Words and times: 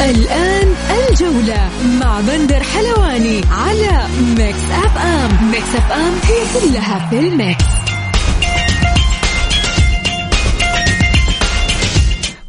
الآن 0.00 0.74
الجولة 0.90 1.68
مع 2.00 2.20
بندر 2.20 2.60
حلواني 2.62 3.40
على 3.50 4.06
Mix 4.38 4.70
FM. 4.70 5.50
Mix 5.50 5.74
FM 5.74 6.12
هي 6.24 6.60
كلها 6.60 7.10
في 7.10 7.18
ال 7.18 7.27
mix. 7.27 7.64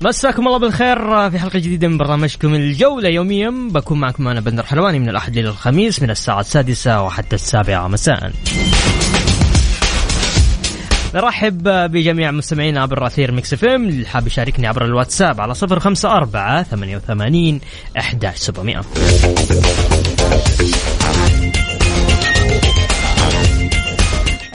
مساكم 0.02 0.48
الله 0.48 0.60
بالخير 0.60 1.30
في 1.30 1.40
حلقة 1.40 1.60
جديدة 1.60 1.88
من 1.88 1.98
برنامجكم 1.98 2.56
الجولة. 2.56 3.10
يوميا 3.10 3.54
بكون 3.72 4.00
معكم 4.00 4.28
أنا 4.28 4.40
بندر 4.40 4.64
حلواني 4.64 5.00
من 5.00 5.10
الأحد 5.10 5.38
إلى 5.38 5.50
الخميس 5.50 6.02
من 6.02 6.10
الساعة 6.10 6.40
السادسة 6.40 7.04
وحتى 7.04 7.36
السابعة 7.36 7.88
مساء. 7.88 8.32
نرحب 11.16 11.64
بجميع 11.64 12.32
مستمعينا 12.32 12.82
عبر 12.82 13.08
أثير 13.08 13.32
Mix 13.32 13.54
FM. 13.54 13.90
اللي 13.90 14.08
حاب 14.08 14.28
يشاركني 14.28 14.68
عبر 14.68 14.86
الواتساب 14.86 15.42
على 15.42 15.54
صفر 15.54 15.80
خمسة 15.80 16.12
أربعة 16.12 16.64
ثمانية 16.64 16.98
وثمانين 16.98 17.62
أحداش 17.98 18.38
سبعمائة. 18.38 18.82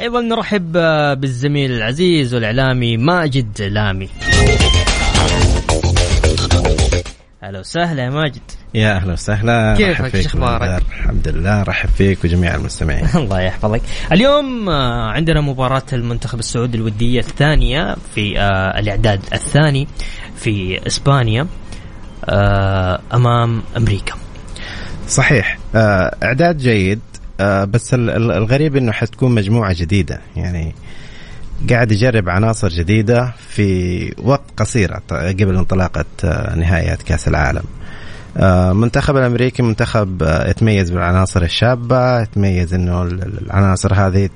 أيضا 0.01 0.21
نرحب 0.21 0.73
بالزميل 1.21 1.73
العزيز 1.73 2.35
والإعلامي 2.35 2.97
ماجد 2.97 3.63
لامي. 3.63 4.09
أهلا 7.43 7.59
وسهلا 7.59 8.05
يا 8.05 8.11
ماجد. 8.11 8.62
يا 8.75 8.97
أهلا 8.97 9.13
وسهلا. 9.13 9.75
كيفك؟ 9.77 10.15
إيش 10.15 10.27
أخبارك؟ 10.27 10.83
الحمد 10.89 11.29
لله. 11.29 11.63
رحب 11.63 11.89
فيك 11.89 12.25
وجميع 12.25 12.55
المستمعين. 12.55 13.07
الله 13.15 13.41
يحفظك. 13.41 13.83
اليوم 14.13 14.69
آه، 14.69 15.11
عندنا 15.11 15.41
مباراة 15.41 15.83
المنتخب 15.93 16.39
السعودي 16.39 16.77
الودية 16.79 17.21
الثانية 17.21 17.97
في 18.15 18.41
آه، 18.41 18.79
الإعداد 18.79 19.21
الثاني 19.33 19.89
في 20.37 20.87
إسبانيا 20.87 21.47
آه، 22.25 23.01
أمام 23.15 23.63
أمريكا. 23.77 24.15
صحيح. 25.09 25.59
إعداد 26.23 26.57
جيد 26.57 27.01
بس 27.41 27.95
الغريب 27.95 28.77
إنه 28.77 28.93
حتكون 28.93 29.35
مجموعة 29.35 29.75
جديدة. 29.79 30.21
يعني 30.37 30.75
قاعد 31.71 31.93
يجرب 31.93 32.29
عناصر 32.29 32.69
جديدة 32.69 33.33
في 33.49 34.15
وقت 34.19 34.45
قصير 34.57 34.93
قبل 35.11 35.57
انطلاقة 35.57 36.05
نهائيات 36.55 37.03
كأس 37.03 37.29
العالم. 37.29 37.65
آه، 38.37 38.73
المنتخب 38.73 39.17
الأمريكي 39.17 39.63
منتخب 39.63 40.23
آه، 40.23 40.51
يتميز 40.51 40.91
بالعناصر 40.91 41.43
الشابة 41.43 42.21
يتميز 42.21 42.75
إنه 42.75 43.03
العناصر 43.03 43.95
هذه 43.95 44.29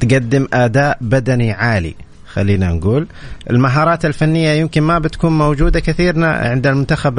تقدم 0.00 0.48
أداء 0.52 0.98
بدني 1.00 1.52
عالي 1.52 1.94
خلينا 2.26 2.72
نقول. 2.72 3.06
المهارات 3.50 4.04
الفنية 4.04 4.50
يمكن 4.50 4.82
ما 4.82 4.98
بتكون 4.98 5.38
موجودة 5.38 5.80
كثير 5.80 6.24
عند 6.24 6.66
المنتخب 6.66 7.18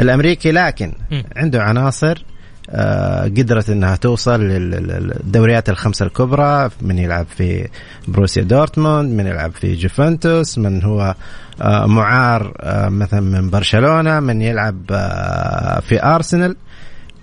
الأمريكي 0.00 0.52
لكن 0.52 0.92
عنده 1.36 1.62
عناصر 1.62 2.12
آه، 2.14 2.35
قدرت 3.24 3.70
إنها 3.70 3.96
توصل 3.96 4.40
للدوريات 4.40 5.68
الخمسة 5.68 6.06
الكبرى 6.06 6.70
من 6.82 6.98
يلعب 6.98 7.26
في 7.36 7.68
بروسيا 8.08 8.42
دورتموند 8.42 9.12
من 9.12 9.26
يلعب 9.26 9.52
في 9.52 9.74
جوفنتوس 9.74 10.58
من 10.58 10.82
هو 10.82 11.14
آه، 11.62 11.86
معار 11.86 12.52
آه، 12.60 12.88
مثلا 12.88 13.20
من 13.20 13.50
برشلونة 13.50 14.20
من 14.20 14.42
يلعب 14.42 14.76
في 15.88 16.02
أرسنال. 16.02 16.56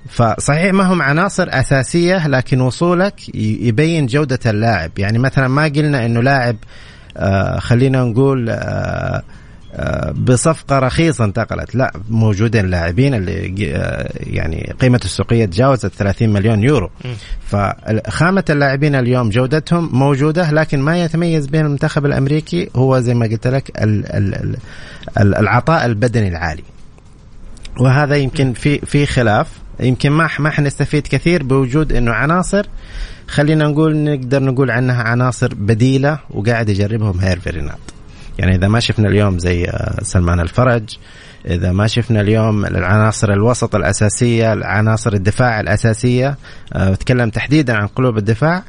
فصحيح 0.09 0.74
ما 0.74 0.84
هم 0.84 1.02
عناصر 1.02 1.48
أساسية 1.50 2.28
لكن 2.28 2.62
وصولك 2.62 3.36
يبين 3.36 4.06
جودة 4.06 4.40
اللاعب. 4.46 4.92
يعني 4.98 5.20
مثلا 5.20 5.48
ما 5.48 5.64
قلنا 5.64 6.06
إنه 6.06 6.22
لاعب 6.22 6.56
خلينا 7.60 8.04
نقول 8.04 8.50
بصفقة 10.12 10.80
رخيصة 10.80 11.26
انتقلت. 11.26 11.76
لا 11.76 11.94
موجودين 12.10 12.66
لاعبين 12.66 13.14
اللي 13.14 13.72
آه، 13.76 14.10
يعني 14.20 14.74
قيمة 14.80 15.00
السوقية 15.06 15.46
تجاوزت 15.46 15.88
30 15.88 16.30
مليون 16.30 16.64
يورو. 16.64 16.90
فخامة 17.48 18.44
اللاعبين 18.50 18.96
اليوم 18.96 19.30
جودتهم 19.30 19.90
موجودة 19.94 20.52
لكن 20.52 20.80
ما 20.80 21.04
يتميز 21.04 21.48
بين 21.48 21.66
المنتخب 21.66 22.06
الأمريكي 22.06 22.70
هو 22.76 23.00
زي 23.00 23.14
ما 23.14 23.26
قلت 23.26 23.48
لك 23.48 23.72
العطاء 25.18 25.86
البدني 25.86 26.28
العالي. 26.28 26.64
وهذا 27.80 28.16
يمكن 28.16 28.54
في 28.54 28.80
في 28.80 29.06
خلاف. 29.06 29.48
يمكن 29.80 30.10
ما 30.10 30.30
ما 30.40 30.50
حنستفيد 30.50 31.08
كثير 31.08 31.44
بوجود 31.44 31.94
إنه 31.94 32.12
عناصر. 32.12 32.66
خلينا 33.28 33.68
نقول 33.68 33.98
نقدر 33.98 34.44
نقول 34.44 34.72
عنها 34.72 35.04
عناصر 35.04 35.54
بديلة 35.56 36.20
وقاعد 36.30 36.70
يجربهم 36.70 37.20
هيرفي 37.20 37.50
رينالد 37.50 37.94
يعني 38.40 38.56
إذا 38.56 38.68
ما 38.68 38.80
شفنا 38.80 39.08
اليوم 39.10 39.40
زي 39.40 39.66
آه، 39.66 40.04
سلمان 40.04 40.40
الفرج 40.40 40.98
إذا 41.46 41.72
ما 41.72 41.88
شفنا 41.88 42.22
اليوم 42.22 42.66
العناصر 42.66 43.34
الوسط 43.34 43.76
الأساسية 43.76 44.48
عناصر 44.64 45.14
الدفاع 45.14 45.60
الأساسية 45.60 46.38
بتكلم 46.76 47.28
آه، 47.28 47.32
تحديدا 47.32 47.78
عن 47.78 47.88
قلوب 47.88 48.18
الدفاع 48.18 48.64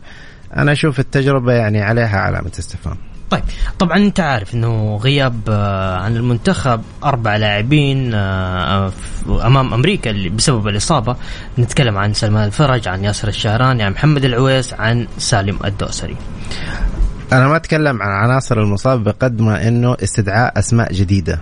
أنا 0.57 0.73
أشوف 0.73 1.01
التجربة 1.01 1.53
يعني 1.53 1.83
عليها 1.83 2.19
علامة 2.19 2.53
استفهام. 2.59 2.97
طيب 3.31 3.43
طبعا 3.79 3.97
أنت 3.97 4.21
عارف 4.21 4.55
إنه 4.55 4.97
غياب 4.97 5.41
آه، 5.49 5.97
عن 5.97 6.17
المنتخب 6.17 6.83
أربع 7.05 7.37
لاعبين 7.37 8.15
أمام 8.15 9.75
أمريكا 9.75 10.11
اللي 10.11 10.29
بسبب 10.29 10.69
الإصابة. 10.69 11.17
نتكلم 11.59 11.99
عن 11.99 12.15
سلمان 12.15 12.47
الفرج 12.47 12.89
عن 12.89 13.05
ياسر 13.05 13.29
الشهراني 13.29 13.83
عن 13.83 13.93
محمد 13.93 14.25
العويس 14.25 14.75
عن 14.75 15.07
سالم 15.19 15.59
الدوسري. 15.65 16.17
أنا 17.39 17.49
ما 17.49 17.57
أتكلم 17.57 18.03
عن 18.03 18.11
عناصر 18.11 18.61
المصاب 18.61 19.05
بقد 19.05 19.41
ما 19.41 19.69
إنه 19.69 19.97
استدعاء 20.03 20.59
أسماء 20.59 20.93
جديدة. 20.93 21.41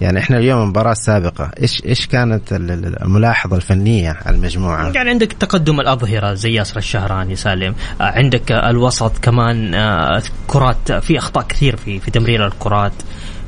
يعني 0.00 0.18
إحنا 0.18 0.38
اليوم 0.38 0.62
المباراة 0.62 0.92
السابقة 0.92 1.50
إيش 1.60 1.84
إيش 1.84 2.06
كانت 2.06 2.52
الملاحظة 2.52 3.56
الفنية 3.56 4.16
على 4.26 4.36
المجموعة؟ 4.36 4.90
يعني 4.90 5.10
عندك 5.10 5.32
تقدم 5.32 5.80
الأظهرة 5.80 6.34
زي 6.34 6.52
ياسر 6.52 6.76
الشهراني 6.76 7.36
سالم، 7.36 7.74
آه، 8.00 8.04
عندك 8.04 8.52
الوسط 8.52 9.18
كمان 9.18 9.74
آه، 9.74 10.22
كرات 10.46 10.92
في 10.92 11.18
أخطاء 11.18 11.46
كثير 11.46 11.76
في 11.76 12.00
في 12.00 12.10
تمرير 12.10 12.46
الكرات 12.46 12.92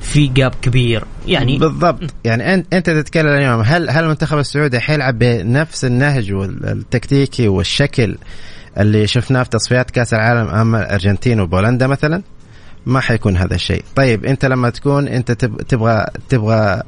في 0.00 0.26
جاب 0.26 0.54
كبير. 0.62 1.04
يعني 1.26 1.58
بالضبط. 1.58 2.14
يعني 2.24 2.54
انت 2.54 2.74
أنت 2.74 2.90
تتكلم 2.90 3.28
اليوم 3.28 3.60
هل 3.60 3.90
هل 3.90 4.04
المنتخب 4.04 4.38
السعودي 4.38 4.80
حيلعب 4.80 5.18
بنفس 5.18 5.84
النهج 5.84 6.32
والتكتيكي 6.32 7.48
والشكل 7.48 8.16
اللي 8.78 9.06
شفناه 9.06 9.42
في 9.42 9.50
تصفيات 9.50 9.90
كأس 9.90 10.14
العالم 10.14 10.48
أمام 10.48 10.74
الارجنتين 10.74 11.40
وبولندا 11.40 11.86
مثلا 11.86 12.22
ما 12.86 13.00
حيكون 13.00 13.36
هذا 13.36 13.54
الشيء. 13.54 13.84
طيب 13.96 14.24
أنت 14.24 14.44
لما 14.44 14.70
تكون 14.70 15.08
أنت 15.08 15.32
تبغى 15.32 16.06
تبغى 16.28 16.82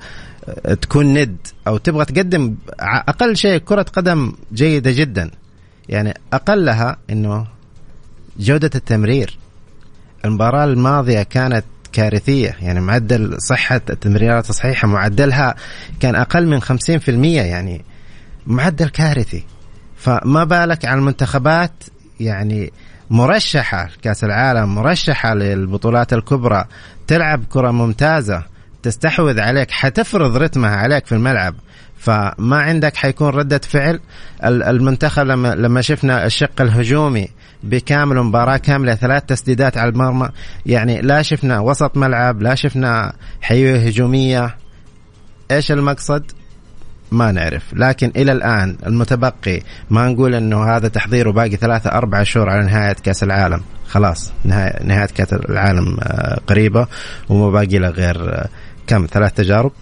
تكون 0.80 1.18
ند 1.18 1.36
أو 1.66 1.76
تبغى 1.76 2.04
تقدم 2.04 2.56
أقل 2.80 3.36
شيء 3.36 3.58
كرة 3.58 3.82
قدم 3.82 4.32
جيدة 4.52 4.90
جدا 4.90 5.30
يعني 5.88 6.14
أقلها 6.32 6.96
إنه 7.10 7.46
جودة 8.38 8.70
التمرير. 8.74 9.38
المباراة 10.24 10.64
الماضية 10.64 11.22
كانت 11.22 11.64
كارثية 11.92 12.56
يعني 12.62 12.80
معدل 12.80 13.36
صحة 13.40 13.80
التمريرات 13.90 14.50
الصحيحه 14.50 14.88
معدلها 14.88 15.54
كان 16.00 16.14
أقل 16.14 16.46
من 16.46 16.62
50% 16.62 17.08
يعني 17.08 17.84
معدل 18.46 18.88
كارثي. 18.88 19.44
فما 20.08 20.44
بالك 20.44 20.84
على 20.84 20.98
المنتخبات 20.98 21.72
يعني 22.20 22.72
مرشحة 23.10 23.88
كأس 24.02 24.24
العالم 24.24 24.74
مرشحة 24.74 25.34
للبطولات 25.34 26.12
الكبرى 26.12 26.64
تلعب 27.06 27.44
كرة 27.48 27.70
ممتازة 27.70 28.42
تستحوذ 28.82 29.40
عليك 29.40 29.70
حتفرض 29.70 30.36
رتمها 30.36 30.76
عليك 30.76 31.06
في 31.06 31.12
الملعب. 31.12 31.54
فما 31.98 32.56
عندك 32.56 32.96
حيكون 32.96 33.28
ردة 33.28 33.58
فعل. 33.58 34.00
المنتخب 34.44 35.26
لما 35.26 35.54
لما 35.54 35.80
شفنا 35.80 36.26
الشق 36.26 36.60
الهجومي 36.60 37.28
بكامل 37.62 38.22
مباراة 38.22 38.56
كاملة 38.56 38.94
ثلاث 38.94 39.22
تسديدات 39.24 39.78
على 39.78 39.90
المرمى 39.90 40.28
يعني 40.66 41.00
لا 41.00 41.22
شفنا 41.22 41.60
وسط 41.60 41.96
ملعب 41.96 42.42
لا 42.42 42.54
شفنا 42.54 43.12
حيوية 43.42 43.86
هجومية. 43.86 44.56
إيش 45.50 45.72
المقصد؟ 45.72 46.37
ما 47.10 47.32
نعرف. 47.32 47.62
لكن 47.72 48.12
إلى 48.16 48.32
الآن 48.32 48.76
المتبقي 48.86 49.62
ما 49.90 50.08
نقول 50.08 50.34
إنه 50.34 50.64
هذا 50.64 50.88
تحضير 50.88 51.28
وباقي 51.28 51.56
ثلاثة 51.56 51.90
أربعة 51.90 52.22
شهور 52.22 52.48
على 52.48 52.66
نهاية 52.66 52.92
كأس 52.92 53.22
العالم. 53.22 53.62
خلاص 53.88 54.32
نهاية, 54.44 54.82
نهاية 54.82 55.06
كأس 55.06 55.32
العالم 55.32 55.96
آه، 56.00 56.40
قريبة 56.46 56.86
وما 57.28 57.50
باقي 57.50 57.78
له 57.78 57.88
غير 57.88 58.34
آه، 58.34 58.48
كم؟ 58.86 59.06
ثلاث 59.10 59.32
تجارب؟ 59.32 59.72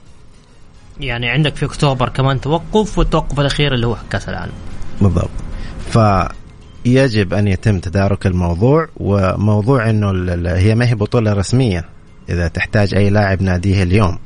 يعني 1.01 1.29
عندك 1.29 1.57
في 1.57 1.65
أكتوبر 1.65 2.09
كمان 2.09 2.41
توقف 2.41 2.99
والتوقف 2.99 3.41
الأخير 3.41 3.75
اللي 3.75 3.87
هو 3.87 3.97
كأس 4.11 4.29
العالم. 4.29 4.53
بالضبط. 5.01 5.31
فيجب 5.91 7.35
أن 7.35 7.49
يتم 7.49 7.79
تدارك 7.79 8.27
الموضوع 8.27 8.89
وموضوع 8.97 9.91
إنه 9.91 10.11
هي 10.53 10.75
ما 10.75 10.89
هي 10.89 10.95
بطولة 10.95 11.33
رسمية 11.33 11.85
إذا 12.29 12.49
تحتاج 12.49 12.95
أي 12.95 13.11
لاعب 13.11 13.43
ناديه 13.43 13.83
اليوم. 13.83 14.19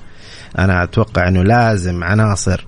أنا 0.58 0.82
أتوقع 0.82 1.28
إنه 1.28 1.42
لازم 1.42 2.04
عناصر 2.04 2.66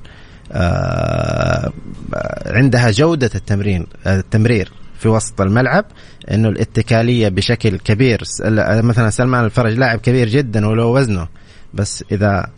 عندها 2.47 2.91
جودة 2.91 3.31
التمرين 3.35 3.87
التمرير 4.07 4.73
في 4.99 5.09
وسط 5.09 5.41
الملعب 5.41 5.85
إنه 6.31 6.49
الاتكالية 6.49 7.29
بشكل 7.29 7.79
كبير. 7.79 8.23
مثلا 8.83 9.11
سلمان 9.11 9.45
الفرج 9.45 9.73
لاعب 9.73 9.99
كبير 9.99 10.29
جدا 10.29 10.67
ولو 10.67 10.97
وزنه 10.97 11.29
بس 11.75 12.05
إذا 12.13 12.51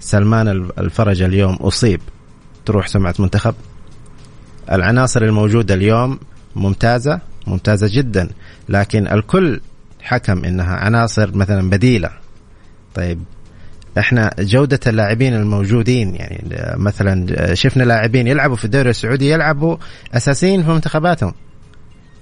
سلمان 0.00 0.48
الفرج 0.78 1.22
اليوم 1.22 1.54
أصيب 1.54 2.00
تروح 2.66 2.86
سمعة 2.86 3.14
منتخب؟ 3.18 3.54
العناصر 4.72 5.22
الموجودة 5.22 5.74
اليوم 5.74 6.18
ممتازة 6.56 7.20
ممتازة 7.46 7.88
جدا 7.90 8.28
لكن 8.68 9.06
الكل 9.06 9.60
حكم 10.00 10.44
إنها 10.44 10.76
عناصر 10.76 11.36
مثلا 11.36 11.70
بديلة. 11.70 12.10
طيب 12.94 13.22
إحنا 13.98 14.30
جودة 14.38 14.80
اللاعبين 14.86 15.34
الموجودين 15.34 16.14
يعني 16.14 16.44
مثلا 16.76 17.54
شفنا 17.54 17.82
لاعبين 17.82 18.26
يلعبوا 18.26 18.56
في 18.56 18.64
الدوري 18.64 18.90
السعودي 18.90 19.30
يلعبوا 19.30 19.76
أساسيين 20.14 20.62
في 20.62 20.70
منتخباتهم 20.70 21.32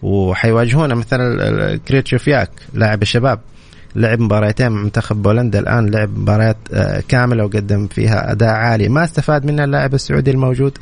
وحيواجهونا 0.02 0.94
مثلا 0.94 1.76
كريتشوفياك 1.76 2.50
لاعب 2.74 3.02
الشباب 3.02 3.40
لعب 3.96 4.20
مباراتين 4.20 4.68
مع 4.68 4.82
منتخب 4.82 5.22
بولندا 5.22 5.58
الآن 5.58 5.90
لعب 5.90 6.18
مباريات 6.18 6.56
آه، 6.72 7.02
كاملة 7.08 7.44
وقدم 7.44 7.86
فيها 7.86 8.32
أداء 8.32 8.48
عالي 8.48 8.88
ما 8.88 9.04
استفاد 9.04 9.44
منها 9.46 9.64
اللاعب 9.64 9.94
السعودي 9.94 10.30
الموجود. 10.30 10.78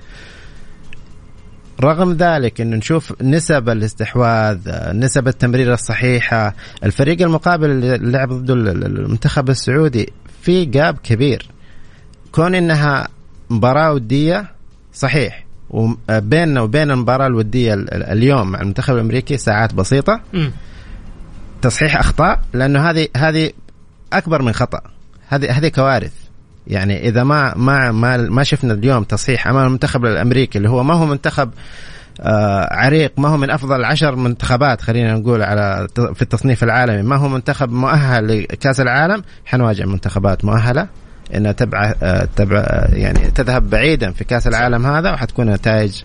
رغم 1.81 2.12
ذلك 2.12 2.61
إنه 2.61 2.77
نشوف 2.77 3.23
نسب 3.23 3.69
الاستحواذ 3.69 4.59
نسب 4.93 5.29
التمرير 5.29 5.73
الصحيحة 5.73 6.55
الفريق 6.85 7.23
المقابل 7.23 7.71
اللي 7.71 7.99
لعب 7.99 8.29
ضد 8.29 8.50
المنتخب 8.50 9.50
السعودي 9.50 10.12
في 10.46 10.64
جاب 10.64 10.98
كبير. 11.02 11.46
كون 12.32 12.54
إنها 12.54 13.08
مباراة 13.50 13.93
ودية 13.93 14.52
صحيح. 14.94 15.44
وبيننا 15.70 16.60
وبين 16.60 16.90
المباراة 16.90 17.26
الودية 17.26 17.75
اليوم 17.93 18.50
مع 18.50 18.60
المنتخب 18.60 18.94
الأمريكي 18.94 19.37
ساعات 19.37 19.75
بسيطة. 19.75 20.20
تصحيح 21.62 21.96
أخطاء 21.96 22.40
لأنه 22.52 22.90
هذه 22.90 23.08
هذه 23.16 23.50
أكبر 24.12 24.43
من 24.43 24.52
خطأ. 24.52 24.81
هذه 25.28 25.58
هذه 25.58 25.69
كوارث. 25.69 26.12
يعني 26.66 27.08
إذا 27.08 27.25
ما 27.25 27.54
ما 27.56 27.92
ما, 27.92 28.16
ما 28.16 28.42
شفنا 28.42 28.75
اليوم 28.75 29.04
تصحيح 29.04 29.46
أمام 29.49 29.66
المنتخب 29.66 30.04
الأمريكي 30.04 30.58
اللي 30.58 30.69
هو 30.70 30.82
ما 30.82 30.94
هو 30.94 31.06
منتخب 31.06 31.50
عريق 32.70 33.12
ما 33.18 33.28
هو 33.28 33.36
من 33.36 33.50
أفضل 33.50 33.84
عشر 33.84 34.16
منتخبات 34.16 34.80
خلينا 34.80 35.14
نقول 35.14 35.42
على 35.42 35.88
في 35.94 36.22
التصنيف 36.22 36.64
العالمي. 36.64 37.02
ما 37.02 37.16
هو 37.16 37.28
منتخب 37.28 37.72
مؤهل 37.72 38.42
لكأس 38.42 38.80
العالم؟ 38.80 39.22
حنواجه 39.44 39.84
منتخبات 39.86 40.44
مؤهلة. 40.44 40.88
إنها 41.34 41.52
تبع 41.52 41.94
آه 42.02 42.28
تبع 42.36 42.58
آه، 42.58 42.94
يعني 42.94 43.30
تذهب 43.30 43.70
بعيدا 43.70 44.10
في 44.10 44.24
كأس 44.24 44.46
العالم 44.46 44.86
هذا 44.86 45.12
وحتكون 45.12 45.50
نتائج 45.50 46.02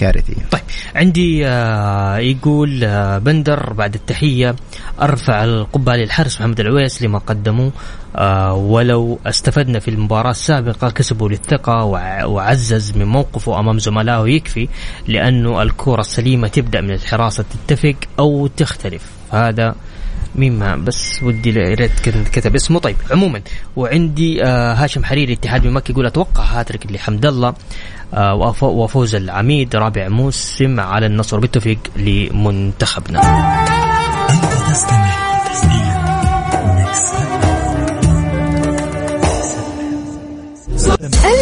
كارثية. 0.00 0.42
طيب 0.50 0.62
عندي 0.94 1.46
آه 1.46 2.18
يقول 2.18 2.84
آه 2.84 3.18
بندر 3.18 3.72
بعد 3.72 3.94
التحية 3.94 4.56
أرفع 5.02 5.44
القبه 5.44 5.96
للحارس 5.96 6.40
محمد 6.40 6.60
العويس 6.60 7.02
لما 7.02 7.18
قدموه 7.18 7.72
آه 8.16 8.54
ولو 8.54 9.18
استفدنا 9.26 9.78
في 9.78 9.88
المباراة 9.88 10.30
السابقة 10.30 10.90
كسبوا 10.90 11.28
للثقة 11.28 11.84
وعزز 12.26 12.96
من 12.96 13.04
موقفه 13.04 13.60
أمام 13.60 13.78
زملائه 13.78 14.28
يكفي 14.28 14.68
لأنه 15.08 15.62
الكرة 15.62 16.00
السليمة 16.00 16.48
تبدأ 16.48 16.80
من 16.80 16.90
الحراسة 16.90 17.44
تتفق 17.66 17.96
أو 18.18 18.46
تختلف 18.46 19.02
هذا 19.32 19.74
مين 20.34 20.58
ما 20.58 20.76
بس 20.76 21.22
ودي 21.22 21.50
ريت 21.50 22.00
كتب 22.32 22.54
اسمه. 22.54 22.78
طيب 22.78 22.96
عموما 23.10 23.40
وعندي 23.76 24.44
آه 24.44 24.74
هاشم 24.74 25.04
حريري 25.04 25.32
اتحاد 25.32 25.66
من 25.66 25.72
مكة 25.72 25.92
يقول 25.92 26.06
أتوقع 26.06 26.44
هاتريك 26.44 26.92
لحمد 26.92 27.26
الله 27.26 27.54
آه 28.14 28.54
وفوز 28.62 29.14
العميد 29.14 29.76
رابع 29.76 30.08
موسم 30.08 30.80
على 30.80 31.06
النصر. 31.06 31.38
بالتوفيق 31.38 31.78
لمنتخبنا. 31.96 33.20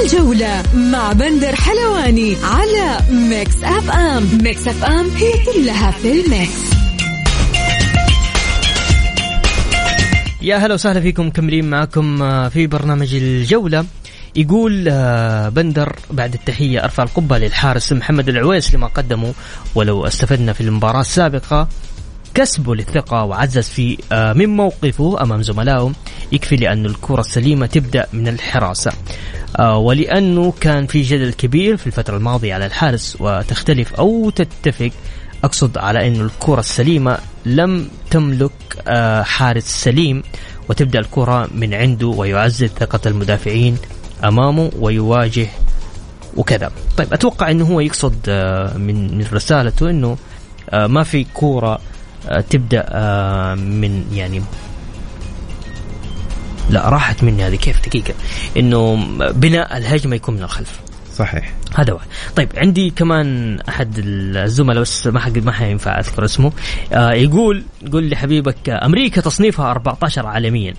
الجولة 0.05 0.63
مع 0.75 1.13
بندر 1.13 1.57
حلواني 1.57 2.37
على 2.45 3.01
Mix 3.11 3.63
FM. 3.63 4.29
Mix 4.43 4.69
FM 4.69 5.11
هي 5.17 5.33
كلها 5.45 5.91
في 5.91 6.21
ال 6.21 6.32
mix. 6.32 6.78
يا 10.43 10.57
هلا 10.57 10.75
وسهلا 10.75 11.01
فيكم 11.01 11.27
مكملين 11.27 11.71
معكم 11.71 12.23
آه، 12.23 12.49
في 12.49 12.67
برنامج 12.67 13.15
الجولة. 13.15 13.85
يقول 14.37 14.89
آه، 14.89 15.49
بندر 15.49 15.97
بعد 16.11 16.35
التحية 16.35 16.85
أرفع 16.85 17.03
القبة 17.03 17.39
للحارس 17.39 17.93
محمد 17.93 18.29
العويس 18.29 18.75
لما 18.75 18.87
قدمه 18.87 19.35
ولو 19.75 20.07
استفدنا 20.07 20.53
في 20.53 20.61
المباراة 20.61 21.01
السابقة. 21.01 21.69
كسبه 22.35 22.75
للثقة 22.75 23.25
وعزز 23.25 23.69
في 23.69 23.99
آه، 24.13 24.33
من 24.33 24.57
موقفه 24.57 25.23
أمام 25.23 25.43
زملائه. 25.43 25.93
يكفي 26.33 26.57
لأن 26.57 26.87
الكرة 26.87 27.21
السليمة 27.21 27.67
تبدأ 27.67 28.07
من 28.13 28.29
الحراسة. 28.29 28.93
ولأنه 29.59 30.53
كان 30.61 30.87
في 30.87 31.03
جدل 31.03 31.33
كبير 31.33 31.77
في 31.77 31.87
الفترة 31.87 32.17
الماضية 32.17 32.55
على 32.55 32.67
الحارس 32.67 33.17
وتختلف 33.21 33.95
أو 33.95 34.31
تتفق 34.31 34.91
أقصد 35.45 35.79
على 35.79 36.09
أن 36.09 36.21
الكرة 36.21 36.61
السليمة 36.61 37.19
لم 37.47 37.89
تملك 38.11 38.53
آه، 38.89 39.23
حارس 39.23 39.65
سليم 39.65 40.23
وتبدأ 40.69 40.99
الكرة 40.99 41.49
من 41.55 41.75
عنده 41.75 42.07
ويعزز 42.07 42.65
ثقة 42.65 43.01
المدافعين 43.07 43.79
أمامه 44.25 44.71
ويواجه 44.79 45.47
وكذا. 46.37 46.71
طيب 46.97 47.13
أتوقع 47.13 47.51
أنه 47.51 47.65
هو 47.65 47.81
يقصد 47.81 48.17
آه، 48.29 48.77
من 48.77 49.19
من 49.19 49.27
رسالته 49.33 49.91
أنه 49.91 50.17
آه، 50.71 50.87
ما 50.87 51.03
في 51.03 51.27
كورة 51.35 51.79
تبدأ 52.51 52.85
من 53.55 54.05
يعني 54.13 54.43
لا 56.71 56.89
راحت 56.89 57.25
مني 57.25 57.47
هذه 57.47 57.57
كيف 57.57 57.87
دقيقة. 57.89 58.15
إنه 58.57 58.97
بناء 59.31 59.77
الهجمة 59.77 60.17
يكون 60.17 60.35
من 60.35 60.43
الخلف. 60.43 60.81
صحيح. 61.19 61.53
هذا 61.75 61.93
واحد. 61.93 62.07
طيب 62.37 62.49
عندي 62.57 62.91
كمان 62.91 63.59
أحد 63.69 63.95
الزملاء 63.99 64.83
بس 64.83 65.07
ما 65.07 65.21
حق 65.21 65.37
ما 65.37 65.53
حينفع 65.53 65.99
أذكر 66.01 66.25
اسمه. 66.25 66.53
آه 66.93 67.13
يقول 67.13 67.65
قول 67.93 68.05
لي 68.05 68.17
حبيبك 68.17 68.69
أمريكا 68.69 69.21
تصنيفها 69.21 69.71
14 69.71 70.27
عالميا 70.27 70.75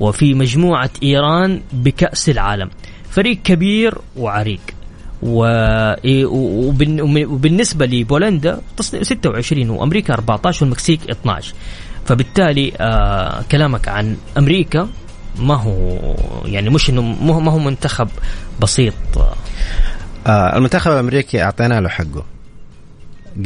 وفي 0.00 0.34
مجموعة 0.34 0.90
إيران 1.02 1.60
بكأس 1.72 2.28
العالم. 2.28 2.70
فريق 3.10 3.42
كبير 3.42 3.98
وعريق. 4.16 4.60
وبالنسبة 7.30 7.86
لبولندا 7.86 8.60
26 8.80 9.70
وأمريكا 9.70 10.14
14 10.14 10.64
والمكسيك 10.64 11.10
12 11.10 11.54
فبالتالي 12.06 12.72
آه 12.80 13.42
كلامك 13.52 13.88
عن 13.88 14.16
أمريكا 14.38 14.88
ما 15.38 15.54
هو 15.54 15.98
يعني 16.44 16.70
مش 16.70 16.90
إنه 16.90 17.02
ما 17.02 17.52
هو 17.52 17.58
منتخب 17.58 18.08
بسيط. 18.60 18.94
آه 20.26 20.56
المنتخب 20.56 20.92
الأمريكي 20.92 21.42
اعطينا 21.42 21.80
له 21.80 21.88
حقه 21.88 22.24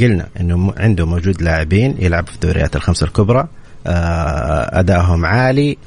قلنا 0.01 0.27
إنه 0.39 0.73
عنده 0.77 1.05
موجود 1.05 1.41
لاعبين 1.41 1.95
يلعبوا 1.99 2.29
في 2.29 2.35
الدوريات 2.35 2.75
الخمسة 2.75 3.05
الكبرى. 3.05 3.47
آه 3.87 4.79
أدائهم 4.79 5.25
عالي. 5.25 5.77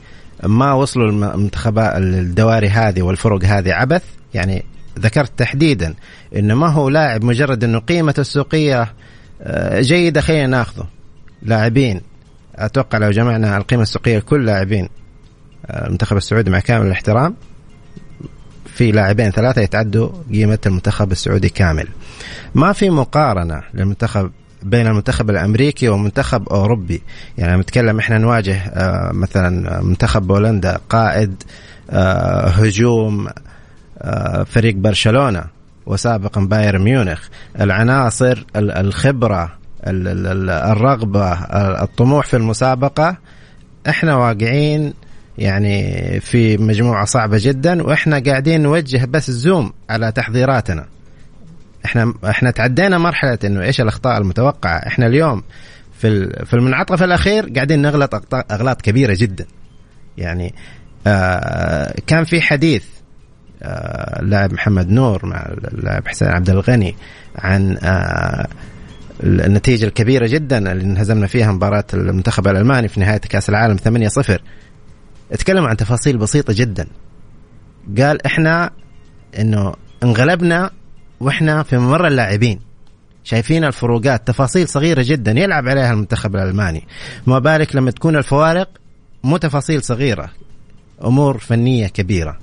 ما 0.42 0.73
وصلوا 0.73 1.11
المنتخبات 1.11 1.97
الدواري 1.97 2.68
هذه 2.68 3.02
والفرق 3.02 3.44
هذه 3.44 3.73
عبث. 3.73 4.02
يعني 4.35 4.64
ذكرت 4.99 5.38
تحديدا 5.38 5.94
إنه 6.37 6.54
ما 6.54 6.68
هو 6.68 6.88
لاعب 6.88 7.25
مجرد 7.25 7.64
إنه 7.64 7.78
قيمته 7.78 8.21
السوقية 8.21 8.92
آه، 9.42 9.80
جيده 9.80 10.21
خلينا 10.21 10.47
ناخذه. 10.47 10.87
لاعبين. 11.42 12.00
أتوقع 12.56 12.99
لو 12.99 13.11
جمعنا 13.11 13.56
القيمة 13.56 13.82
السوقية 13.82 14.18
لكل 14.18 14.47
لاعبين. 14.47 14.88
المنتخب 15.71 16.16
السعودي 16.16 16.50
مع 16.50 16.61
كامل 16.61 16.87
الاحترام 16.87 17.35
في 18.66 18.92
لاعبين 18.92 19.31
ثلاثة 19.31 19.62
يتعدوا 19.62 20.11
قيمة 20.33 20.59
المنتخب 20.66 21.12
السعودي 21.12 21.49
كامل. 21.49 21.88
ما 22.54 22.73
في 22.73 22.90
مقارنة 22.90 23.62
للمنتخب 23.75 24.31
بين 24.62 24.87
المنتخب 24.87 25.31
الأمريكي 25.31 25.88
ومنتخب 25.88 26.49
أوروبي. 26.49 27.02
يعني 27.38 27.61
نتكلم 27.61 27.99
إحنا 27.99 28.19
نواجه 28.19 28.57
آه، 28.57 29.12
مثلا 29.12 29.83
منتخب 29.83 30.26
بولندا 30.26 30.78
قائد 30.88 31.42
آه، 31.90 32.49
هجوم 32.49 33.28
آه، 33.99 34.42
فريق 34.42 34.75
برشلونة 34.75 35.45
وسابقا 35.87 36.40
بايرن 36.40 36.83
ميونخ. 36.83 37.28
العناصر 37.61 38.45
الخبرة 38.57 39.52
الرغبة 39.87 41.33
الطموح 41.83 42.26
في 42.26 42.37
المسابقة 42.37 43.16
إحنا 43.88 44.16
واقعين 44.16 44.95
يعني 45.39 46.21
في 46.21 46.57
مجموعة 46.57 47.05
صعبة 47.05 47.39
جدا 47.41 47.83
وإحنا 47.83 48.19
قاعدين 48.19 48.61
نوجه 48.62 49.05
بس 49.05 49.31
زوم 49.31 49.73
على 49.91 50.12
تحضيراتنا. 50.12 50.87
إحنا 51.85 52.15
إحنا 52.25 52.51
تعدينا 52.51 52.99
مرحلة 52.99 53.39
إنه 53.45 53.62
إيش 53.62 53.81
الأخطاء 53.81 54.19
المتوقعة. 54.19 54.77
إحنا 54.87 55.07
اليوم 55.07 55.43
في 55.99 56.29
في 56.45 56.55
المنعطف 56.55 57.03
الأخير 57.03 57.49
قاعدين 57.55 57.83
نغلط 57.83 58.35
أغلاط 58.51 58.83
كبيرة 58.83 59.17
جدا. 59.19 59.47
يعني 60.19 60.55
آه 61.07 61.95
كان 62.07 62.25
في 62.25 62.41
حديث 62.41 62.85
آه 63.62 64.21
اللاعب 64.23 64.53
محمد 64.53 64.91
نور 64.91 65.27
مع 65.27 65.47
اللاعب 65.75 66.09
حسين 66.09 66.29
عبد 66.29 66.51
الغني 66.51 66.95
عن 67.37 67.79
آه 67.83 68.47
النتيجة 69.23 69.85
الكبيرة 69.85 70.27
جدا 70.27 70.73
اللي 70.73 70.85
انهزمنا 70.85 71.27
فيها 71.27 71.53
مباراة 71.53 71.85
المنتخب 71.95 72.49
الألماني 72.49 72.89
في 72.89 73.01
نهاية 73.01 73.19
كأس 73.19 73.49
العالم 73.49 73.77
8-0 74.09 74.39
أتكلم 75.33 75.65
عن 75.65 75.77
تفاصيل 75.77 76.17
بسيطة 76.17 76.53
جدا. 76.57 76.87
قال 77.99 78.27
إحنا 78.27 78.71
إنه 79.39 79.75
انغلبنا 80.03 80.71
وإحنا 81.21 81.62
في 81.62 81.79
ممر 81.79 82.07
اللاعبين. 82.07 82.61
شايفين 83.25 83.65
الفروقات 83.65 84.29
تفاصيل 84.29 84.69
صغيرة 84.69 85.03
جدا. 85.07 85.33
يلعب 85.33 85.69
عليها 85.69 85.93
المنتخب 85.93 86.37
الألماني. 86.37 86.85
ما 87.27 87.39
بالك 87.39 87.77
لما 87.77 87.91
تكون 87.91 88.17
الفوارق؟ 88.17 88.69
مو 89.25 89.37
تفاصيل 89.37 89.83
صغيرة. 89.83 90.31
أمور 91.05 91.39
فنية 91.39 91.87
كبيرة. 91.87 92.39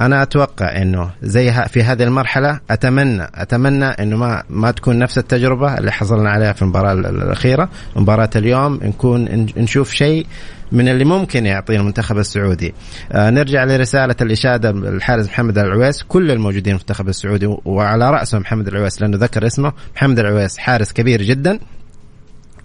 أنا 0.00 0.22
أتوقع 0.22 0.82
إنه 0.82 1.10
زي 1.22 1.52
في 1.52 1.82
هذه 1.82 2.02
المرحلة 2.02 2.60
أتمنى 2.70 3.26
أتمنى 3.34 3.84
إنه 3.84 4.16
ما 4.16 4.42
ما 4.50 4.70
تكون 4.70 4.98
نفس 4.98 5.18
التجربة 5.18 5.78
اللي 5.78 5.92
حصلنا 5.92 6.30
عليها 6.30 6.52
في 6.52 6.62
المباراة 6.62 6.92
الأخيرة 6.92 7.68
مباراة 7.96 8.30
اليوم 8.36 8.80
نكون 8.82 9.46
نشوف 9.56 9.92
شيء 9.92 10.26
من 10.72 10.88
اللي 10.88 11.04
ممكن 11.04 11.46
يعطيه 11.46 11.76
المنتخب 11.76 12.18
السعودي. 12.18 12.74
آه 13.12 13.30
نرجع 13.30 13.64
لرسالة 13.64 14.16
الإشادة 14.20 14.70
الحارس 14.70 15.26
محمد 15.26 15.58
العويس 15.58 16.02
كل 16.02 16.30
الموجودين 16.30 16.76
في 16.76 16.82
المنتخب 16.82 17.08
السعودي 17.08 17.56
وعلى 17.64 18.10
رأسه 18.10 18.38
محمد 18.38 18.68
العويس 18.68 19.02
لأنه 19.02 19.16
ذكر 19.16 19.46
اسمه 19.46 19.72
محمد 19.96 20.18
العويس 20.18 20.58
حارس 20.58 20.92
كبير 20.92 21.22
جدا. 21.22 21.58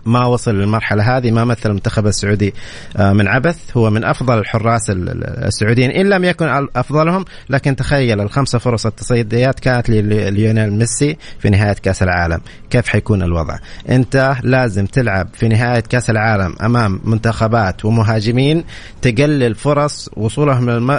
ما 0.06 0.26
وصل 0.26 0.56
للمرحلة 0.56 1.18
هذه 1.18 1.32
ما 1.32 1.46
مثل 1.46 1.70
المنتخب 1.70 2.08
السعودي 2.08 2.54
آه، 2.98 3.14
من 3.14 3.28
عبث. 3.28 3.78
هو 3.78 3.90
من 3.90 4.04
أفضل 4.04 4.38
الحراس 4.38 4.90
السعوديين 4.90 5.92
إن 5.92 6.10
لم 6.10 6.24
يكن 6.24 6.68
أفضلهم. 6.76 7.26
لكن 7.50 7.76
تخيل 7.76 8.22
الخمسة 8.22 8.60
فرص 8.60 8.86
التصديات 8.86 9.60
كانت 9.60 9.90
لليونيل 9.90 10.74
ميسي 10.74 11.18
في 11.40 11.50
نهاية 11.50 11.74
كأس 11.74 12.04
العالم. 12.04 12.42
كيف 12.70 12.88
حيكون 12.88 13.24
الوضع؟ 13.24 13.58
أنت 13.90 14.36
لازم 14.44 14.86
تلعب 14.86 15.28
في 15.34 15.48
نهاية 15.48 15.80
كأس 15.80 16.10
العالم 16.10 16.56
أمام 16.62 17.00
منتخبات 17.04 17.86
ومهاجمين 17.86 18.64
تقلل 19.02 19.56
فرص 19.56 20.10
وصولهم 20.18 20.92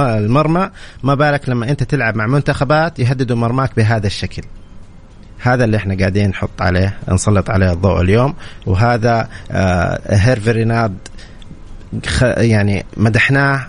المرمى. 0.00 0.70
ما 1.02 1.14
بالك 1.14 1.48
لما 1.48 1.70
أنت 1.70 1.82
تلعب 1.82 2.16
مع 2.16 2.26
منتخبات 2.26 2.98
يهددوا 2.98 3.36
مرماك 3.36 3.76
بهذا 3.76 4.06
الشكل؟ 4.06 4.42
هذا 5.38 5.64
اللي 5.64 5.76
إحنا 5.76 5.96
قاعدين 5.98 6.28
نحط 6.30 6.62
عليه 6.62 6.96
نسلط 7.08 7.50
عليه 7.50 7.72
الضوء 7.72 8.00
اليوم. 8.00 8.34
وهذا 8.66 9.28
آه 9.50 10.00
هيرفي 10.06 10.50
ريناد 10.50 10.94
يعني 12.22 12.84
مدحناه 12.96 13.66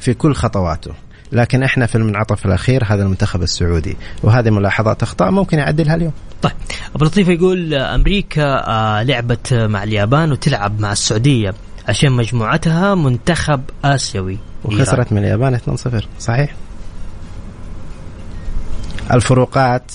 في 0.00 0.14
كل 0.14 0.34
خطواته. 0.34 0.90
لكن 1.32 1.62
إحنا 1.62 1.86
في 1.86 1.94
المنعطف 1.94 2.46
الأخير 2.46 2.84
هذا 2.84 3.02
المنتخب 3.02 3.42
السعودي. 3.42 3.96
وهذه 4.22 4.50
ملاحظات 4.50 5.02
أخطاء 5.02 5.30
ممكن 5.30 5.58
يعدلها 5.58 5.94
اليوم. 5.94 6.12
طيب 6.42 6.52
أبو 6.94 7.04
لطيف 7.04 7.28
يقول 7.28 7.74
أمريكا 7.74 8.68
آه 8.68 9.02
لعبت 9.02 9.54
مع 9.54 9.82
اليابان 9.82 10.32
وتلعب 10.32 10.80
مع 10.80 10.92
السعودية 10.92 11.54
عشان 11.88 12.12
مجموعتها 12.12 12.94
منتخب 12.94 13.60
آسيوي 13.84 14.38
وخسرت 14.64 15.12
من 15.12 15.18
اليابان 15.18 15.58
2-0 15.58 15.60
صحيح؟ 16.18 16.54
الفروقات 19.12 19.92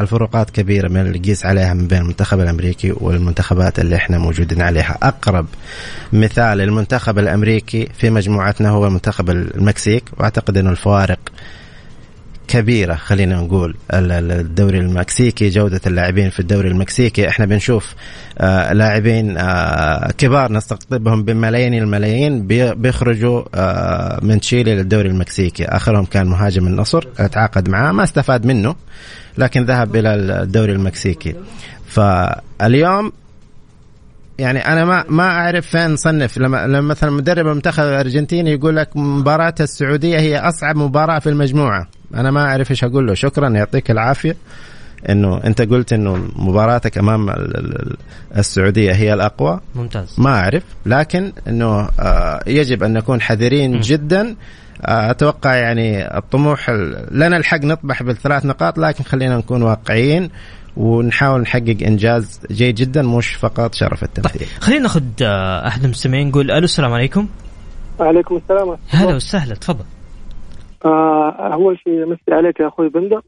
الفروقات 0.00 0.50
كبيرة 0.50 0.88
من 0.88 1.00
اللي 1.00 1.18
قيس 1.18 1.46
عليها 1.46 1.74
من 1.74 1.86
بين 1.86 1.98
المنتخب 1.98 2.40
الأمريكي 2.40 2.92
والمنتخبات 2.96 3.78
اللي 3.78 3.96
إحنا 3.96 4.18
موجودين 4.18 4.62
عليها. 4.62 4.98
أقرب 5.02 5.46
مثال 6.12 6.60
المنتخب 6.60 7.18
الأمريكي 7.18 7.88
في 7.98 8.10
مجموعتنا 8.10 8.68
هو 8.68 8.86
المنتخب 8.86 9.30
المكسيك. 9.30 10.04
وأعتقد 10.18 10.56
أنه 10.58 10.70
الفوارق 10.70 11.18
كبيرة 12.48 12.94
خلينا 12.94 13.36
نقول 13.36 13.76
الدوري 13.92 14.78
المكسيكي 14.78 15.48
جودة 15.48 15.80
اللاعبين 15.86 16.30
في 16.30 16.40
الدوري 16.40 16.68
المكسيكي. 16.68 17.28
إحنا 17.28 17.46
بنشوف 17.46 17.94
آه 18.38 18.72
لاعبين 18.72 19.36
آه 19.38 20.10
كبار 20.18 20.52
نستقطبهم 20.52 21.22
بملايين 21.24 21.74
الملايين 21.74 22.46
بيخرجوا 22.74 23.42
آه 23.54 24.18
من 24.22 24.40
تشيلي 24.40 24.74
للدوري 24.74 25.08
المكسيكي. 25.08 25.64
آخرهم 25.64 26.04
كان 26.04 26.26
مهاجم 26.26 26.66
النصر 26.66 27.02
تعاقد 27.32 27.68
معاه 27.68 27.92
ما 27.92 28.04
استفاد 28.04 28.46
منه. 28.46 28.74
لكن 29.38 29.64
ذهب 29.64 29.96
إلى 29.96 30.14
الدوري 30.14 30.72
المكسيكي. 30.72 31.34
فاليوم 31.86 33.12
يعني 34.38 34.58
أنا 34.58 34.84
ما 34.84 35.04
ما 35.08 35.24
أعرف 35.24 35.66
فين 35.66 35.90
نصنف 35.90 36.38
لما 36.38 36.66
لما 36.66 36.80
مثلا 36.80 37.10
مدرب 37.10 37.46
المنتخب 37.46 37.84
الأرجنتيني 37.84 38.52
يقول 38.52 38.76
لك 38.76 38.96
مباراة 38.96 39.54
السعودية 39.60 40.18
هي 40.18 40.38
أصعب 40.38 40.76
مباراة 40.76 41.18
في 41.18 41.28
المجموعة. 41.28 41.88
أنا 42.14 42.30
ما 42.30 42.40
أعرف 42.40 42.70
إيش 42.70 42.84
أقول 42.84 43.06
له. 43.06 43.14
شكرا 43.14 43.48
يعطيك 43.48 43.90
العافية. 43.90 44.36
إنه 45.08 45.44
أنت 45.44 45.62
قلت 45.62 45.92
إنه 45.92 46.28
مباراتك 46.36 46.98
أمام 46.98 47.30
السعودية 48.36 48.92
هي 48.92 49.14
الأقوى. 49.14 49.60
ممتاز. 49.74 50.14
ما 50.18 50.30
أعرف. 50.30 50.62
لكن 50.86 51.32
إنه 51.48 51.88
آه، 52.00 52.42
يجب 52.46 52.82
أن 52.82 52.92
نكون 52.92 53.20
حذرين 53.20 53.80
جدا 53.80 54.36
أتوقع 54.84 55.54
يعني 55.54 56.16
الطموح 56.18 56.70
لنا 57.10 57.36
الحق 57.36 57.64
نطمح 57.64 58.02
بالثلاث 58.02 58.46
نقاط 58.46 58.78
لكن 58.78 59.04
خلينا 59.04 59.36
نكون 59.36 59.62
واقعيين 59.62 60.30
ونحاول 60.76 61.40
نحقق 61.40 61.76
إنجاز 61.86 62.46
جيد 62.50 62.74
جدا 62.74 63.02
مش 63.02 63.34
فقط 63.34 63.74
شرف 63.74 64.02
التمثيل. 64.02 64.40
طيب 64.40 64.48
خلينا 64.60 64.82
ناخذ 64.82 65.02
آه، 65.22 65.66
أحد 65.66 65.84
المستمعين 65.84 66.28
نقول 66.28 66.50
ألو 66.50 66.64
السلام 66.64 66.92
عليكم. 66.92 67.28
وعليكم 67.98 68.36
السلام 68.36 68.76
هلا 68.88 69.14
وسهلا 69.14 69.54
تفضل. 69.54 69.84
آه 70.84 71.54
أول 71.54 71.78
شيء 71.78 72.04
امسي 72.04 72.22
عليك 72.32 72.60
يا 72.60 72.68
أخوي 72.68 72.88
بندر 72.88 73.22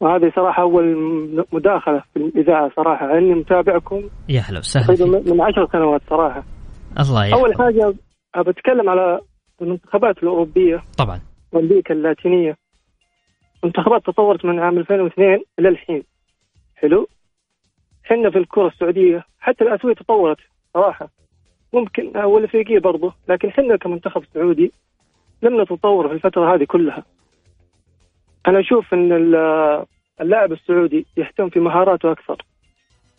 وهذه 0.00 0.32
صراحة 0.36 0.62
أول 0.62 0.96
مداخلة 1.52 2.02
في 2.14 2.20
الإذاعة 2.20 2.70
صراحة 2.76 3.18
أني 3.18 3.34
متابعكم 3.34 4.02
يا 4.28 4.40
هلا 4.40 4.58
وسهلا 4.58 5.06
من 5.06 5.40
عشر 5.40 5.68
سنوات 5.72 6.00
صراحة 6.10 6.42
الله 7.00 7.26
يحفظ 7.26 7.38
أول 7.40 7.54
حاجة 7.54 7.94
بتكلم 8.46 8.88
على 8.88 9.20
المنتخبات 9.62 10.18
الأوروبية 10.22 10.84
طبعا. 10.98 11.20
وأمريكا 11.52 11.94
اللاتينية. 11.94 12.56
منتخبات 13.64 14.06
تطورت 14.06 14.44
من 14.44 14.58
عام 14.58 14.78
2002 14.78 15.42
إلى 15.58 15.68
الحين. 15.68 16.02
حلو؟ 16.76 17.08
إحنا 18.06 18.30
في 18.30 18.38
الكرة 18.38 18.66
السعودية 18.68 19.24
حتى 19.40 19.64
الآسيوية 19.64 19.94
تطورت 19.94 20.38
صراحة. 20.74 21.08
ممكن 21.72 22.16
والأفريقية 22.16 22.78
برضه 22.78 23.12
لكن 23.28 23.48
إحنا 23.48 23.76
كمنتخب 23.76 24.24
سعودي 24.34 24.72
لم 25.42 25.60
نتطور 25.62 26.08
في 26.08 26.14
الفترة 26.14 26.54
هذه 26.54 26.64
كلها. 26.64 27.04
أنا 28.46 28.60
أشوف 28.60 28.94
أن 28.94 29.12
اللاعب 30.20 30.52
السعودي 30.52 31.06
يهتم 31.16 31.48
في 31.48 31.60
مهاراته 31.60 32.12
أكثر. 32.12 32.44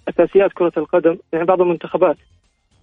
أساسيات 0.09 0.53
كرة 0.53 0.73
القدم 0.77 1.17
يعني 1.33 1.45
بعض 1.45 1.61
المنتخبات 1.61 2.17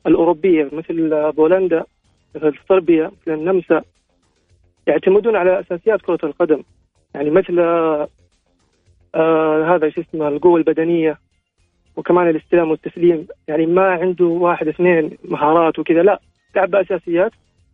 الأوروبية 0.07 0.71
مثل 0.73 1.33
بولندا 1.33 1.85
مثل 2.34 2.58
صربيا 2.68 3.06
مثل 3.06 3.34
النمسا 3.38 3.82
يعتمدون 4.87 5.37
على 5.37 5.60
أساسيات 5.60 6.00
كرة 6.02 6.18
القدم. 6.25 6.62
يعني 7.14 7.30
مثل 7.30 7.58
آه 9.14 9.75
هذا 9.75 9.90
شو 9.90 10.00
اسمه 10.00 10.28
القوة 10.28 10.56
البدنية 10.56 11.18
وكمان 11.96 12.28
الاستلام 12.28 12.70
والتسليم. 12.70 13.26
يعني 13.49 13.66
ما 13.66 13.82
عنده 13.82 14.25
واحد 14.25 14.68
اثنين 14.68 15.16
مهارات 15.25 15.78
وكذا 15.78 16.02
لا 16.02 16.20
لعب 16.56 16.70
بأساسيات 16.70 17.32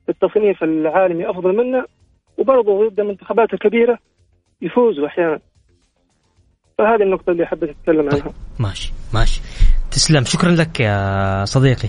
التصنيف 0.08 0.62
العالمي 0.62 1.30
أفضل 1.30 1.56
منه 1.56 1.84
وبرضه 2.38 2.88
ضد 2.88 3.00
المنتخبات 3.00 3.54
الكبيرة 3.54 3.98
يفوزوا 4.62 5.06
أحيانا. 5.06 5.38
فهذه 6.78 7.02
النقطة 7.02 7.30
اللي 7.30 7.46
حبيت 7.46 7.70
أتكلم 7.70 8.08
عنها. 8.12 8.32
ماشي 8.60 8.92
ماشي. 9.14 9.40
تسلم. 9.90 10.25
شكرا 10.25 10.50
لك 10.50 10.80
يا 10.80 11.44
صديقي. 11.44 11.88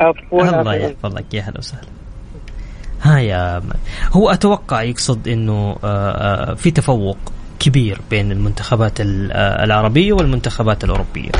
عفوا 0.00 0.60
الله 0.60 0.74
يحفظك. 0.74 1.34
يا 1.34 1.42
هلا 1.42 1.58
وسهلا. 1.58 1.88
ها 3.02 3.18
يا 3.18 3.62
هو 4.12 4.30
أتوقع 4.30 4.82
يقصد 4.82 5.28
إنه 5.28 5.76
آه، 5.84 6.10
آه، 6.10 6.54
في 6.54 6.70
تفوق 6.70 7.18
كبير 7.58 8.00
بين 8.10 8.32
المنتخبات 8.32 9.00
آه، 9.00 9.64
العربية 9.64 10.12
والمنتخبات 10.12 10.84
الأوروبية. 10.84 11.30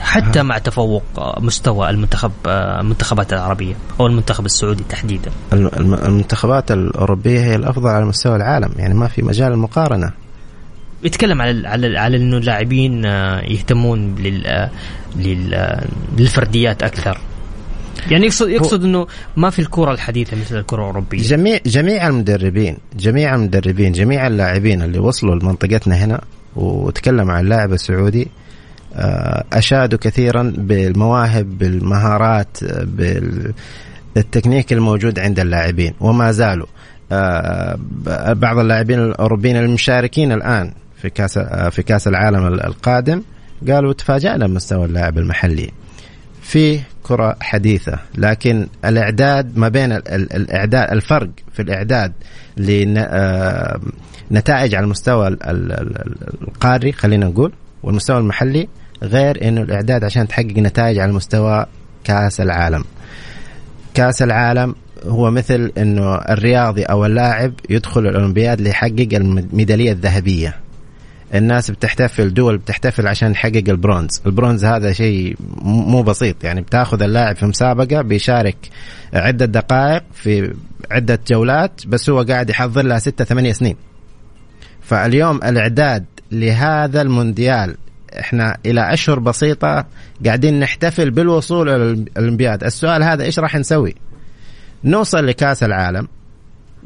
حتى 0.00 0.42
مع 0.42 0.58
تفوق 0.58 1.02
مستوى 1.40 1.90
المنتخب 1.90 2.32
المنتخبات 2.46 3.32
العربية 3.32 3.74
أو 4.00 4.06
المنتخب 4.06 4.46
السعودي 4.46 4.84
تحديدا. 4.88 5.30
المنتخبات 5.52 6.72
الأوروبية 6.72 7.40
هي 7.40 7.54
الأفضل 7.54 7.88
على 7.88 8.04
مستوى 8.04 8.36
العالم 8.36 8.72
يعني 8.76 8.94
ما 8.94 9.08
في 9.08 9.22
مجال 9.22 9.52
المقارنه 9.52 10.12
يتكلم 11.04 11.42
على 11.42 11.68
على 11.68 11.98
على 11.98 12.16
إنه 12.16 12.36
اللاعبين 12.36 13.04
يهتمون 13.44 14.14
لل 14.14 14.68
لل 15.16 15.80
للفرديات 16.18 16.82
أكثر. 16.82 17.18
يعني 18.10 18.26
يقصد 18.26 18.48
يقصد 18.48 18.84
إنه 18.84 19.06
ما 19.36 19.50
في 19.50 19.58
الكرة 19.58 19.92
الحديثة 19.92 20.36
مثل 20.36 20.58
الكرة 20.58 20.78
الأوروبية. 20.78 21.22
جميع 21.22 21.58
جميع 21.66 22.08
المدربين 22.08 22.76
جميع 22.96 23.34
المدربين 23.34 23.92
جميع 23.92 24.26
اللاعبين 24.26 24.82
اللي 24.82 24.98
وصلوا 24.98 25.34
لمنطقتنا 25.34 25.94
هنا 25.94 26.20
وتكلم 26.56 27.30
عن 27.30 27.44
اللاعب 27.44 27.72
السعودي 27.72 28.28
آه، 28.94 29.44
أشادوا 29.52 29.98
كثيرا 29.98 30.54
بالمواهب 30.58 31.58
بالمهارات 31.58 32.62
آه، 32.62 32.86
بالتكنيك 34.14 34.72
الموجود 34.72 35.18
عند 35.18 35.40
اللاعبين 35.40 35.94
وما 36.00 36.32
زالوا. 36.32 36.66
آه، 37.12 37.78
بعض 38.32 38.58
اللاعبين 38.58 38.98
الأوروبيين 38.98 39.56
المشاركين 39.56 40.32
الآن 40.32 40.72
في 40.96 41.10
كاس 41.10 41.38
في 41.70 41.82
كأس 41.82 42.08
العالم 42.08 42.46
القادم 42.46 43.22
قالوا 43.68 43.92
تفاجأنا 43.92 44.46
بمستوى 44.46 44.84
اللاعب 44.84 45.18
المحلي. 45.18 45.70
في 46.42 46.80
كرة 47.02 47.36
حديثة. 47.40 47.98
لكن 48.18 48.66
الإعداد 48.84 49.58
ما 49.58 49.68
بين 49.68 49.92
الإعداد 49.92 50.90
الفرق 50.90 51.30
في 51.52 51.62
الإعداد 51.62 52.12
لنتائج 54.30 54.74
على 54.74 54.84
المستوى 54.84 55.28
القاري 56.48 56.92
خلينا 56.92 57.26
نقول 57.26 57.52
والمستوى 57.82 58.18
المحلي 58.18 58.68
غير 59.02 59.48
إنه 59.48 59.62
الإعداد 59.62 60.04
عشان 60.04 60.28
تحقق 60.28 60.58
نتائج 60.58 60.98
على 60.98 61.12
مستوى 61.12 61.66
كأس 62.04 62.40
العالم. 62.40 62.84
كأس 63.94 64.22
العالم 64.22 64.74
هو 65.06 65.30
مثل 65.30 65.72
إنه 65.78 66.14
الرياضي 66.14 66.82
أو 66.82 67.06
اللاعب 67.06 67.52
يدخل 67.70 68.00
الأولمبياد 68.00 68.60
ليحقق 68.60 69.08
الميدالية 69.12 69.92
الذهبية. 69.92 70.56
الناس 71.34 71.70
بتحتفل 71.70 72.34
دول 72.34 72.58
بتحتفل 72.58 73.08
عشان 73.08 73.30
يحقق 73.32 73.64
البرونز. 73.68 74.22
البرونز 74.26 74.64
هذا 74.64 74.92
شيء 74.92 75.36
مو 75.62 76.02
بسيط. 76.02 76.44
يعني 76.44 76.60
بتاخذ 76.60 77.02
اللاعب 77.02 77.36
في 77.36 77.46
مسابقة 77.46 78.02
بيشارك 78.02 78.56
عدة 79.14 79.46
دقائق 79.46 80.02
في 80.14 80.54
عدة 80.90 81.18
جولات 81.28 81.86
بس 81.86 82.10
هو 82.10 82.22
قاعد 82.22 82.50
يحضر 82.50 82.82
لها 82.82 82.98
ستة 82.98 83.24
ثمانية 83.24 83.52
سنين. 83.52 83.76
فاليوم 84.82 85.36
الإعداد 85.36 86.04
لهذا 86.32 87.02
المونديال 87.02 87.76
إحنا 88.20 88.56
إلى 88.66 88.92
أشهر 88.92 89.18
بسيطة 89.18 89.86
قاعدين 90.26 90.60
نحتفل 90.60 91.10
بالوصول 91.10 91.68
إلى 91.68 91.90
الأولمبياد. 91.90 92.64
السؤال 92.64 93.02
هذا 93.02 93.24
إيش 93.24 93.38
راح 93.38 93.56
نسوي؟ 93.56 93.94
نوصل 94.84 95.26
لكأس 95.26 95.62
العالم. 95.62 96.08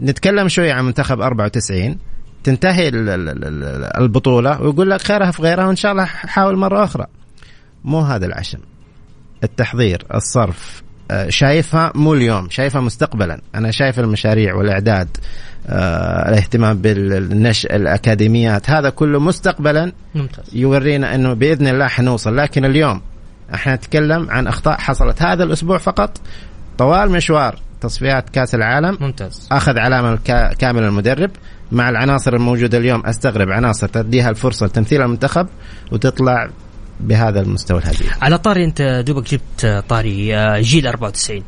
نتكلم 0.03 0.49
شوي 0.49 0.71
عن 0.71 0.85
منتخب 0.85 1.21
94 1.21 1.99
تنتهي 2.47 2.89
البطولة 3.99 4.63
ويقول 4.63 4.91
لك 4.91 5.01
خيرها 5.01 5.31
في 5.31 5.43
غيرها 5.43 5.67
وإن 5.67 5.77
شاء 5.77 5.93
الله 5.93 6.05
حاول 6.05 6.57
مرة 6.57 6.85
أخرى. 6.85 7.07
مو 7.85 8.01
هذا 8.01 8.27
العشم. 8.27 8.59
التحضير 9.45 10.05
الصرف. 10.15 10.83
آه، 11.11 11.29
شايفها 11.29 11.93
مو 11.95 12.15
اليوم 12.15 12.51
شايفها 12.51 12.81
مستقبلا. 12.81 13.41
أنا 13.55 13.71
شايف 13.71 13.99
المشاريع 13.99 14.55
والإعداد 14.55 15.09
آه، 15.69 16.29
الاهتمام 16.29 16.79
بالنشء 16.79 17.77
الأكاديميات 17.77 18.71
هذا 18.71 18.91
كله 18.91 19.21
مستقبلا. 19.21 19.93
ممتاز. 20.15 20.45
يورينا 20.53 21.15
إنه 21.15 21.33
بإذن 21.33 21.67
الله 21.69 21.87
حنوصل. 21.87 22.37
لكن 22.37 22.65
اليوم 22.65 23.01
إحنا 23.55 23.75
نتكلم 23.75 24.31
عن 24.31 24.47
أخطاء 24.47 24.79
حصلت 24.79 25.23
هذا 25.23 25.45
الأسبوع 25.45 25.79
فقط. 25.79 26.21
طوال 26.79 27.11
مشوار 27.11 27.59
تصفيات 27.81 28.31
كأس 28.31 28.55
العالم. 28.55 28.99
ممتاز. 29.01 29.49
أخذ 29.53 29.79
علامة 29.79 30.17
كامل 30.59 30.83
المدرب. 30.83 31.31
مع 31.73 31.89
العناصر 31.89 32.35
الموجودة 32.35 32.79
اليوم 32.79 33.07
أستغرب 33.07 33.51
عناصر 33.51 33.89
تديها 33.89 34.31
الفرصة 34.31 34.67
لتمثيل 34.67 35.03
المنتخب 35.03 35.47
وتطلع 35.93 36.51
بهذا 37.01 37.41
المستوى 37.41 37.79
الهدية 37.79 38.11
على 38.23 38.39
طاري 38.39 38.65
أنت 38.65 39.05
دوبك 39.07 39.31
جبت 39.31 39.85
طاري 39.89 40.37
آه، 40.37 40.61
جيل 40.61 40.87
94 40.87 41.43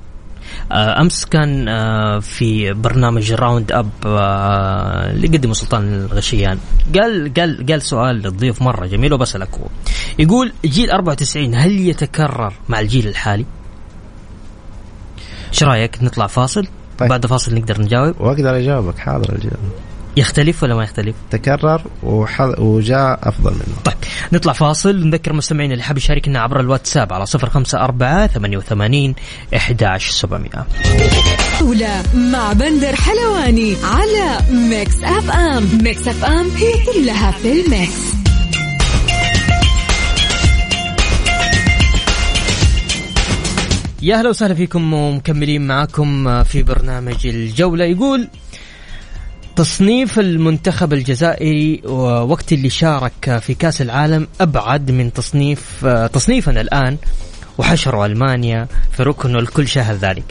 آه، 0.72 1.00
أمس 1.00 1.24
كان 1.24 1.68
آه، 1.68 2.18
في 2.18 2.72
برنامج 2.72 3.32
Round 3.32 3.72
Up 3.72 3.90
اللي 4.04 5.26
قدمه 5.26 5.52
سلطان 5.52 5.94
الغشيان 5.94 6.58
قال 6.94 7.34
قال 7.34 7.66
قال 7.66 7.82
سؤال 7.82 8.16
للضيوف 8.16 8.62
مرة 8.62 8.86
جميل 8.86 9.12
وبسألك 9.12 9.54
هو 9.54 9.66
يقول 10.18 10.52
جيل 10.64 10.90
94 10.90 11.54
هل 11.54 11.88
يتكرر 11.88 12.52
مع 12.68 12.80
الجيل 12.80 13.08
الحالي؟ 13.08 13.44
إيش 15.52 15.62
رأيك 15.62 16.02
نطلع 16.02 16.26
فاصل؟ 16.26 16.66
طيب. 16.98 17.08
بعد 17.08 17.26
فاصل 17.26 17.54
نقدر 17.54 17.82
نجاوب 17.82 18.20
وأقدر 18.20 18.56
أجاوبك 18.56 18.98
حاضر 18.98 19.32
الجواب 19.34 19.87
يختلف 20.16 20.62
ولا 20.62 20.74
ما 20.74 20.84
يختلف؟ 20.84 21.14
تكرر 21.30 21.82
وجاء 22.58 23.28
أفضل 23.28 23.50
منه. 23.50 23.76
طيب 23.84 23.94
نطلع 24.32 24.52
فاصل 24.52 25.06
نذكر 25.06 25.32
مستمعينا 25.32 25.72
اللي 25.72 25.84
حاب 25.84 25.96
يشاركنا 25.96 26.40
عبر 26.40 26.60
الواتساب 26.60 27.12
على 27.12 27.24
054 27.34 28.26
88 28.26 29.14
11700. 29.54 30.66
الجولة 31.60 32.02
مع 32.14 32.52
بندر 32.52 32.96
حلواني 32.96 33.76
على 33.84 34.38
Mix 34.50 35.02
FM، 35.02 35.68
Mix 35.82 36.08
FM 36.08 36.46
هي 36.50 36.72
كلها 36.92 37.30
في 37.30 37.60
ال 37.60 37.72
mix. 37.72 38.18
يا 44.02 44.18
أهلا 44.18 44.28
وسهلا 44.28 44.54
فيكم 44.54 44.92
ومكملين 44.92 45.66
معاكم 45.66 46.42
في 46.44 46.62
برنامج 46.62 47.26
الجولة 47.26 47.84
يقول 47.84 48.28
تصنيف 49.58 50.18
المنتخب 50.18 50.92
الجزائري 50.92 51.82
وقت 52.28 52.52
اللي 52.52 52.70
شارك 52.70 53.38
في 53.42 53.54
كأس 53.54 53.82
العالم 53.82 54.28
أبعد 54.40 54.90
من 54.90 55.12
تصنيف 55.12 55.86
تصنيفنا 55.86 56.60
الآن 56.60 56.96
وحشروا 57.58 58.06
ألمانيا 58.06 58.68
في 58.92 59.02
ركن 59.02 59.36
والكل 59.36 59.68
شاهد 59.68 60.04
ذلك. 60.04 60.24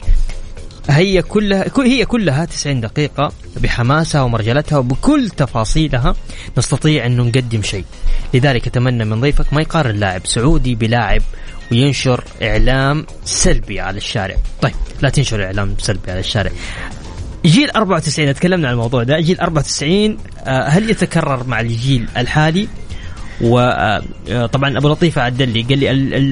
هي 0.90 1.22
كلها 1.22 1.66
هي 1.80 2.06
كلها 2.06 2.46
90 2.46 2.82
دقيقة 2.82 3.32
بحماسها 3.58 4.22
ومرجلتها 4.22 4.78
وبكل 4.78 5.30
تفاصيلها 5.30 6.16
نستطيع 6.58 7.06
أن 7.06 7.18
نقدم 7.18 7.62
شيء. 7.62 7.86
لذلك 8.34 8.68
أتمنى 8.68 9.06
من 9.06 9.22
ضيفك 9.22 9.54
ما 9.54 9.62
يقارن 9.62 9.96
لاعب 9.96 10.22
سعودي 10.26 10.76
بلاعب 10.76 11.22
وينشر 11.72 12.24
إعلام 12.44 13.06
سلبي 13.26 13.80
على 13.80 13.98
الشارع. 13.98 14.36
طيب 14.62 14.76
لا 15.02 15.10
تنشر 15.10 15.46
إعلام 15.46 15.76
سلبي 15.80 16.12
على 16.12 16.20
الشارع. 16.20 16.52
جيل 17.46 17.70
94 17.72 18.34
تكلمنا 18.34 18.68
عن 18.68 18.74
الموضوع 18.74 19.04
ده. 19.04 19.20
جيل 19.20 19.40
94 19.40 20.18
آه، 20.46 20.68
هل 20.68 20.90
يتكرر 20.90 21.48
مع 21.48 21.60
الجيل 21.60 22.08
الحالي؟ 22.18 22.68
وطبعا 23.42 24.74
آه، 24.74 24.78
أبو 24.78 24.90
لطيف 24.90 25.18
عدل 25.18 25.50
لي 25.50 25.62
قال 25.62 25.80
لي 25.80 25.92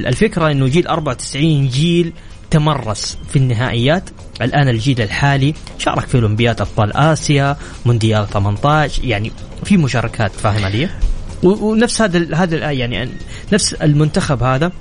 الفكرة 0.10 0.52
إنه 0.52 0.68
جيل 0.68 0.88
94 0.88 1.68
جيل 1.68 2.14
تمرس 2.52 3.18
في 3.30 3.36
النهائيات. 3.36 4.10
الآن 4.42 4.70
الجيل 4.70 5.02
الحالي 5.02 5.54
شارك 5.78 6.08
في 6.08 6.16
اولمبياد 6.16 6.62
أبطال 6.62 6.98
آسيا 6.98 7.58
مونديال 7.86 8.28
18 8.30 9.04
يعني 9.04 9.32
في 9.64 9.78
مشاركات 9.78 10.32
فاهم 10.32 10.66
علي 10.66 10.90
ونفس 11.44 12.02
هذا 12.02 12.36
هذا 12.36 12.72
يعني 12.72 13.10
نفس 13.54 13.74
المنتخب 13.74 14.44
هذا 14.44 14.72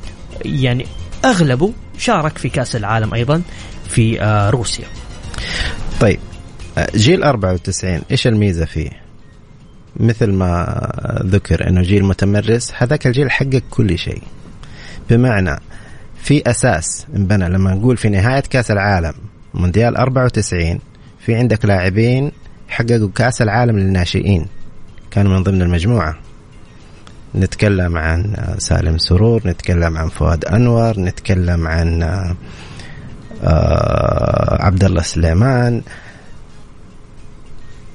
يعني 0.45 0.87
أغلبه 1.25 1.73
شارك 1.99 2.39
في 2.39 2.49
كأس 2.49 2.77
العالم 2.77 3.15
أيضا 3.15 3.43
في 3.89 4.23
آه، 4.23 4.51
روسيا. 4.51 4.85
طيب 6.01 6.19
جيل 6.95 7.23
94 7.23 8.03
إيش 8.11 8.27
الميزة 8.27 8.65
فيه؟ 8.65 8.91
مثل 9.97 10.33
ما 10.33 10.81
ذكر 11.25 11.69
إنه 11.69 11.83
جيل 11.83 12.05
متمرس 12.05 12.73
هذاك 12.77 13.07
الجيل 13.07 13.31
حقق 13.31 13.63
كل 13.71 13.99
شيء 13.99 14.23
بمعنى 15.11 15.61
في 16.23 16.43
أساس 16.47 17.07
انبنى 17.17 17.49
لما 17.49 17.75
نقول 17.75 17.97
في 17.97 18.09
نهاية 18.09 18.41
كأس 18.41 18.71
العالم 18.71 19.13
مونديال 19.55 19.97
94 19.97 20.79
في 21.21 21.35
عندك 21.35 21.65
لاعبين 21.65 22.33
حققوا 22.69 23.09
كأس 23.15 23.43
العالم 23.43 23.79
للناشئين 23.79 24.47
كانوا 25.11 25.37
من 25.37 25.43
ضمن 25.43 25.63
المجموعة 25.63 26.17
نتكلم 27.35 27.97
عن 27.99 28.37
سالم 28.59 28.99
سرور 28.99 29.43
نتكلم 29.47 29.97
عن 29.97 30.09
فؤاد 30.09 30.45
أنور 30.45 31.01
نتكلم 31.01 31.67
عن 31.67 32.03
عبد 34.61 34.85
الله 34.85 35.03
سليمان. 35.03 35.83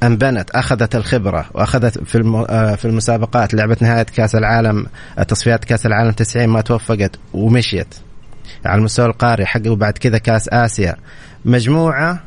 انبنت 0.04 0.52
أخذت 0.52 0.96
الخبرة 0.96 1.46
وأخذت 1.54 2.04
في 2.04 2.46
آه، 2.50 2.76
في 2.76 2.86
المسابقات 2.86 3.54
لعبت 3.54 3.82
نهاية 3.82 4.04
كأس 4.04 4.36
العالم 4.36 4.86
آه، 5.18 5.24
تصفيات 5.24 5.66
كأس 5.66 5.86
العالم 5.86 6.12
90 6.12 6.50
ما 6.50 6.62
توفقت 6.62 7.20
ومشيت. 7.34 7.96
على 8.66 8.80
المستوى 8.80 9.06
القاري 9.06 9.46
حققوا 9.46 9.76
بعد 9.76 9.98
كذا 9.98 10.18
كأس 10.18 10.50
آسيا. 10.50 10.96
مجموعة 11.46 12.24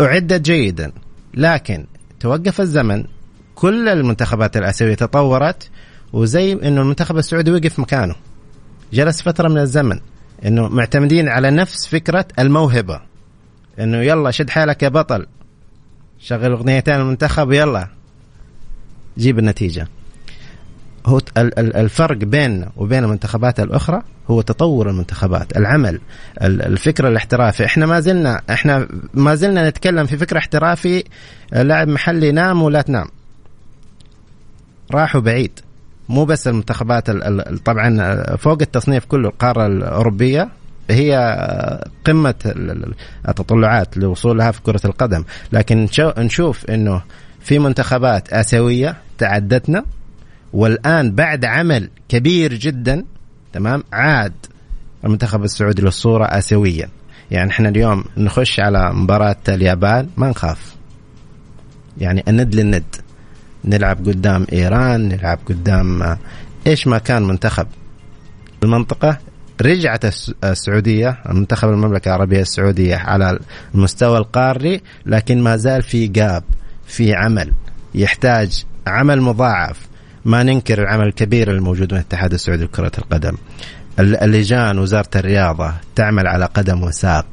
أعدت 0.00 0.40
جيدا. 0.40 0.92
لكن 1.34 1.86
توقف 2.20 2.60
الزمن 2.60 3.04
كل 3.54 3.88
المنتخبات 3.88 4.56
الآسيوية 4.56 4.94
تطورت 4.94 5.70
وزي 6.12 6.52
إنه 6.52 6.80
المنتخب 6.80 7.16
السعودي 7.16 7.50
وقف 7.50 7.78
مكانه. 7.78 8.14
جلس 8.92 9.22
فترة 9.22 9.48
من 9.48 9.58
الزمن. 9.58 10.00
إنه 10.46 10.68
معتمدين 10.68 11.28
على 11.28 11.50
نفس 11.50 11.86
فكرة 11.86 12.24
الموهبة. 12.38 13.00
إنه 13.80 13.96
يلا 13.96 14.30
شد 14.30 14.50
حالك 14.50 14.82
يا 14.82 14.88
بطل. 14.88 15.26
شغل 16.20 16.52
أغنيتين 16.52 16.94
المنتخب 16.94 17.52
يلا. 17.52 17.88
جيب 19.18 19.38
النتيجة. 19.38 19.88
هو 21.06 21.20
الفرق 21.58 22.16
بيننا 22.16 22.70
وبين 22.76 23.04
المنتخبات 23.04 23.60
الأخرى 23.60 24.02
هو 24.30 24.40
تطور 24.40 24.90
المنتخبات 24.90 25.56
العمل 25.56 26.00
الفكر 26.42 27.08
الاحترافي. 27.08 27.64
إحنا 27.64 27.86
ما 27.86 28.00
زلنا 28.00 28.42
إحنا 28.50 28.88
ما 29.14 29.34
زلنا 29.34 29.68
نتكلم 29.68 30.06
في 30.06 30.16
فكر 30.16 30.38
احترافي 30.38 31.04
لاعب 31.52 31.88
محلي 31.88 32.32
نام 32.32 32.62
ولا 32.62 32.82
تنام. 32.82 33.08
راحوا 34.90 35.20
بعيد. 35.20 35.60
مو 36.08 36.24
بس 36.24 36.48
المنتخبات 36.48 37.10
طبعا 37.64 38.16
فوق 38.36 38.58
التصنيف 38.62 39.04
كله 39.04 39.28
القارة 39.28 39.66
الأوروبية 39.66 40.48
هي 40.90 41.16
قمة 42.04 42.34
التطلعات 43.28 43.96
لوصولها 43.96 44.50
في 44.50 44.62
كرة 44.62 44.80
القدم. 44.84 45.24
لكن 45.52 45.88
نشوف 46.18 46.66
إنه 46.70 47.02
في 47.40 47.58
منتخبات 47.58 48.32
آسيوية 48.32 48.96
تعدتنا 49.18 49.84
والآن 50.52 51.14
بعد 51.14 51.44
عمل 51.44 51.90
كبير 52.08 52.54
جدا 52.54 53.04
تمام؟ 53.52 53.84
عاد 53.92 54.32
المنتخب 55.04 55.44
السعودي 55.44 55.82
للصورة 55.82 56.24
اسيويا. 56.24 56.88
يعني 57.30 57.50
إحنا 57.50 57.68
اليوم 57.68 58.04
نخش 58.16 58.60
على 58.60 58.92
مباراة 58.92 59.36
اليابان 59.48 60.08
ما 60.16 60.30
نخاف. 60.30 60.76
يعني 61.98 62.24
الند 62.28 62.54
للند. 62.54 62.84
نلعب 63.68 64.08
قدام 64.08 64.46
إيران 64.52 65.08
نلعب 65.08 65.38
قدام 65.46 66.16
إيش 66.66 66.86
ما 66.86 66.98
كان 66.98 67.22
منتخب 67.22 67.66
المنطقة. 68.62 69.18
رجعت 69.62 70.04
السعودية 70.44 71.18
منتخب 71.26 71.68
المملكة 71.68 72.08
العربية 72.08 72.40
السعودية 72.40 72.96
على 72.96 73.38
المستوى 73.74 74.18
القاري 74.18 74.80
لكن 75.06 75.42
ما 75.42 75.56
زال 75.56 75.82
في 75.82 76.06
جاب 76.06 76.44
في 76.86 77.14
عمل. 77.14 77.52
يحتاج 77.94 78.64
عمل 78.86 79.20
مضاعف. 79.20 79.88
ما 80.24 80.42
ننكر 80.42 80.82
العمل 80.82 81.06
الكبير 81.06 81.50
الموجود 81.50 81.92
من 81.92 81.98
الاتحاد 81.98 82.32
السعودي 82.32 82.64
لكرة 82.64 82.92
القدم. 82.98 83.36
اللجان 83.98 84.78
وزارة 84.78 85.10
الرياضة 85.16 85.74
تعمل 85.94 86.26
على 86.26 86.44
قدم 86.44 86.82
وساق. 86.82 87.26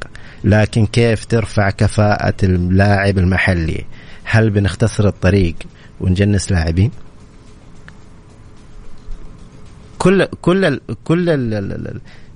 لكن 0.43 0.85
كيف 0.85 1.25
ترفع 1.25 1.69
كفاءة 1.69 2.35
اللاعب 2.43 3.17
المحلي؟ 3.17 3.85
هل 4.23 4.49
بنختصر 4.49 5.07
الطريق؟ 5.07 5.55
ونجنس 6.05 6.51
لاعبين. 6.51 6.91
كل 9.97 10.25
كل 10.41 10.79
كل 11.03 11.29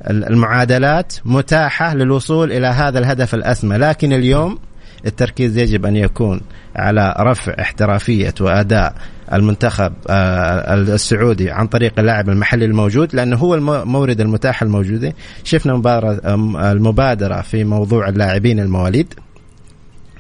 المعادلات 0.08 1.14
متاحة 1.26 1.96
للوصول 1.96 2.52
إلى 2.52 2.68
هذا 2.68 3.00
الهدف 3.00 3.36
الأسمى. 3.36 3.78
لكن 3.78 4.14
اليوم 4.14 4.60
التركيز 5.06 5.58
يجب 5.58 5.86
أن 5.86 5.96
يكون 5.96 6.42
على 6.76 7.16
رفع 7.20 7.56
احترافية 7.60 8.34
وأداء 8.42 8.96
المنتخب 9.34 9.94
آه، 10.10 10.74
السعودي 10.74 11.52
عن 11.52 11.68
طريق 11.68 12.00
اللاعب 12.00 12.30
المحلي 12.30 12.66
الموجود 12.66 13.16
لأنه 13.16 13.38
هو 13.38 13.56
المورد 13.56 14.22
المتاح 14.22 14.62
الموجود 14.62 15.14
شفنا 15.44 15.74
المبادرة 16.72 17.42
في 17.42 17.64
موضوع 17.64 18.10
اللاعبين 18.10 18.60
المواليد. 18.60 19.14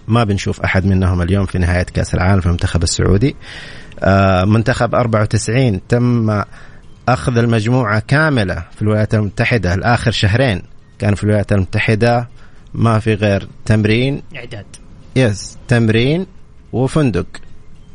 ما 0.10 0.24
بنشوف 0.24 0.62
أحد 0.62 0.86
منهم 0.86 1.22
اليوم 1.22 1.46
في 1.46 1.58
نهاية 1.58 1.84
كأس 1.84 2.14
العالم 2.14 2.40
في 2.40 2.46
المنتخب 2.46 2.84
السعودي. 2.84 3.36
آه، 4.00 4.46
منتخب 4.46 4.96
94 4.96 5.88
تم 5.88 6.42
أخذ 7.10 7.38
المجموعة 7.38 8.04
كاملة 8.08 8.64
في 8.76 8.82
الولايات 8.82 9.16
المتحدة 9.16 9.74
الآخر 9.74 10.12
شهرين. 10.12 10.62
كان 11.00 11.16
في 11.16 11.24
الولايات 11.24 11.52
المتحدة 11.52 12.28
ما 12.74 13.00
في 13.00 13.14
غير 13.14 13.48
تمرين. 13.66 14.22
إعداد. 14.36 14.66
يس 15.16 15.58
تمرين 15.68 16.26
وفندق 16.74 17.28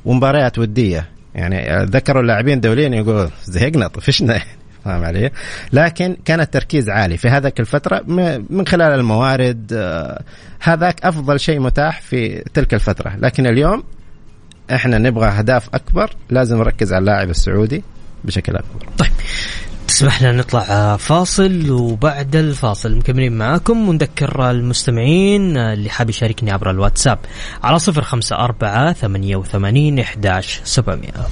ومباريات 0.05 0.59
ودية. 0.59 1.09
يعني 1.35 1.85
ذكروا 1.85 2.22
اللاعبين 2.22 2.55
الدوليين 2.55 2.94
يقول 2.94 3.31
زهقنا 3.44 3.87
طفشنا. 3.88 4.40
فاهم 4.85 5.05
علي؟ 5.05 5.31
لكن 5.73 6.16
كان 6.25 6.40
التركيز 6.40 6.88
عالي 6.88 7.16
في 7.16 7.29
هذاك 7.29 7.61
الفترة 7.61 8.03
من 8.51 8.66
خلال 8.66 9.01
الموارد 9.01 9.73
آه، 9.73 10.23
هذاك 10.61 11.05
أفضل 11.05 11.40
شيء 11.40 11.61
متاح 11.61 12.01
في 12.01 12.44
تلك 12.55 12.75
الفترة. 12.75 13.16
لكن 13.16 13.47
اليوم 13.47 13.85
إحنا 14.73 14.99
نبغى 14.99 15.29
أهداف 15.29 15.68
أكبر 15.75 16.11
لازم 16.31 16.59
نركز 16.59 16.92
على 16.92 17.01
اللاعب 17.01 17.31
السعودي 17.31 17.83
بشكل 18.25 18.57
أكبر. 18.57 18.87
طيب 18.99 19.11
تسمح 19.88 20.23
لنا 20.23 20.33
نطلع 20.33 20.97
فاصل 20.97 21.70
وبعد 21.70 22.37
الفاصل 22.37 22.97
مكملين 22.97 23.33
معاكم 23.33 23.88
ونذكر 23.88 24.51
المستمعين 24.51 25.57
اللي 25.57 25.90
حاب 25.90 26.11
يشاركني 26.11 26.51
عبر 26.51 26.70
الواتساب 26.70 27.18
على 27.62 27.79
صفر 27.79 28.03
خمسة 28.03 28.37
أربعة 28.37 28.92
ثمانية 28.92 29.37
وثمانين 29.37 29.99
إحداش 29.99 30.61
سبعمائة 30.64 31.27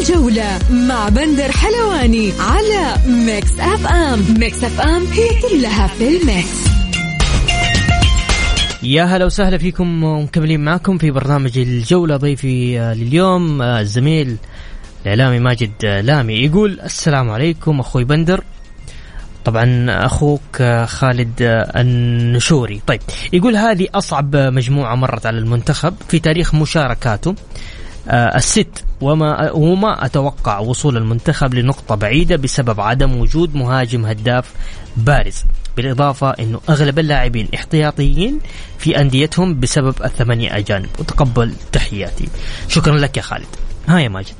الجولة 0.00 0.58
مع 0.70 1.08
بندر 1.08 1.52
حلواني 1.52 2.32
على 2.40 2.94
Mix 3.06 3.60
FM. 3.60 4.24
Mix 4.38 4.64
FM 4.64 5.06
هي 5.06 5.28
كلها 5.42 5.86
في 5.86 6.16
ال 6.16 6.26
mix. 6.26 6.64
يا 8.82 9.04
هلا 9.04 9.24
وسهلا 9.24 9.58
فيكم 9.58 10.04
ومكملين 10.04 10.64
معكم 10.64 10.98
في 10.98 11.10
برنامج 11.10 11.58
الجولة 11.58 12.16
ضيفي 12.16 12.80
آه، 12.80 12.94
لليوم 12.94 13.62
آه، 13.62 13.80
الزميل 13.80 14.36
الإعلامي 15.02 15.38
ماجد 15.38 15.72
آه، 15.84 16.00
لامي. 16.00 16.34
يقول 16.34 16.80
السلام 16.80 17.30
عليكم 17.30 17.80
أخوي 17.80 18.04
بندر. 18.04 18.44
طبعا 19.44 19.86
أخوك 20.06 20.62
خالد 20.84 21.32
النشوري. 21.76 22.80
طيب 22.86 23.00
يقول 23.32 23.56
هذه 23.56 23.86
أصعب 23.94 24.36
مجموعة 24.36 24.94
مرت 24.94 25.26
على 25.26 25.38
المنتخب 25.38 25.94
في 26.08 26.18
تاريخ 26.18 26.54
مشاركاته 26.54 27.34
الست 28.10 28.84
وما 29.04 29.50
وما 29.50 30.06
أتوقع 30.06 30.58
وصول 30.58 30.96
المنتخب 30.96 31.54
لنقطة 31.54 31.94
بعيدة 31.94 32.36
بسبب 32.36 32.80
عدم 32.80 33.16
وجود 33.16 33.54
مهاجم 33.54 34.06
هداف 34.06 34.52
بارز. 34.96 35.44
بالإضافة 35.76 36.30
أنه 36.30 36.60
أغلب 36.68 36.98
اللاعبين 36.98 37.48
احتياطيين 37.54 38.38
في 38.78 39.00
أنديتهم 39.00 39.60
بسبب 39.60 39.94
الثمانية 40.04 40.58
أجانب. 40.58 40.88
وتقبل 40.98 41.54
تحياتي. 41.72 42.28
شكرا 42.68 42.98
لك 42.98 43.16
يا 43.16 43.22
خالد. 43.22 43.46
ها 43.88 43.98
يا 43.98 44.08
ماجد 44.08 44.34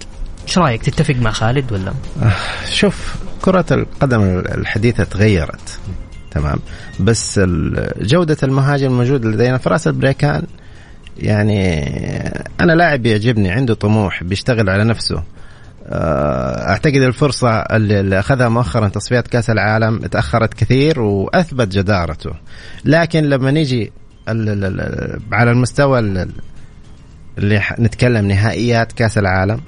إيش 0.48 0.58
رأيك؟ 0.58 0.82
تتفق 0.82 1.14
مع 1.14 1.30
خالد 1.30 1.72
ولا؟ 1.72 1.94
آه، 2.22 2.32
شوف 2.70 3.14
كرة 3.42 3.66
القدم 3.70 4.22
الحديثة 4.38 5.04
تغيرت. 5.04 5.78
تمام؟ 6.30 6.58
بس 7.00 7.40
جودة 8.00 8.36
المهاجم 8.42 8.86
الموجود 8.86 9.24
لدينا 9.24 9.58
فراس 9.58 9.86
البريكان 9.86 10.42
يعني 11.18 11.84
أنا 12.60 12.72
لاعب 12.72 13.06
يعجبني 13.06 13.50
عنده 13.50 13.74
طموح 13.74 14.24
بيشتغل 14.24 14.70
على 14.70 14.84
نفسه. 14.84 15.22
آه، 15.86 16.70
أعتقد 16.70 16.94
الفرصة 16.96 17.50
اللي 17.50 18.18
أخذها 18.18 18.48
مؤخرا 18.48 18.88
تصفيات 18.88 19.28
كأس 19.28 19.50
العالم 19.50 19.98
تأخرت 19.98 20.54
كثير 20.54 21.00
وأثبت 21.00 21.68
جدارته. 21.68 22.30
لكن 22.84 23.24
لما 23.24 23.50
نيجي 23.50 23.92
على 25.32 25.50
المستوى 25.50 25.98
اللي 27.38 27.62
نتكلم 27.78 28.28
نهائيات 28.28 28.92
كأس 28.92 29.18
العالم 29.18 29.60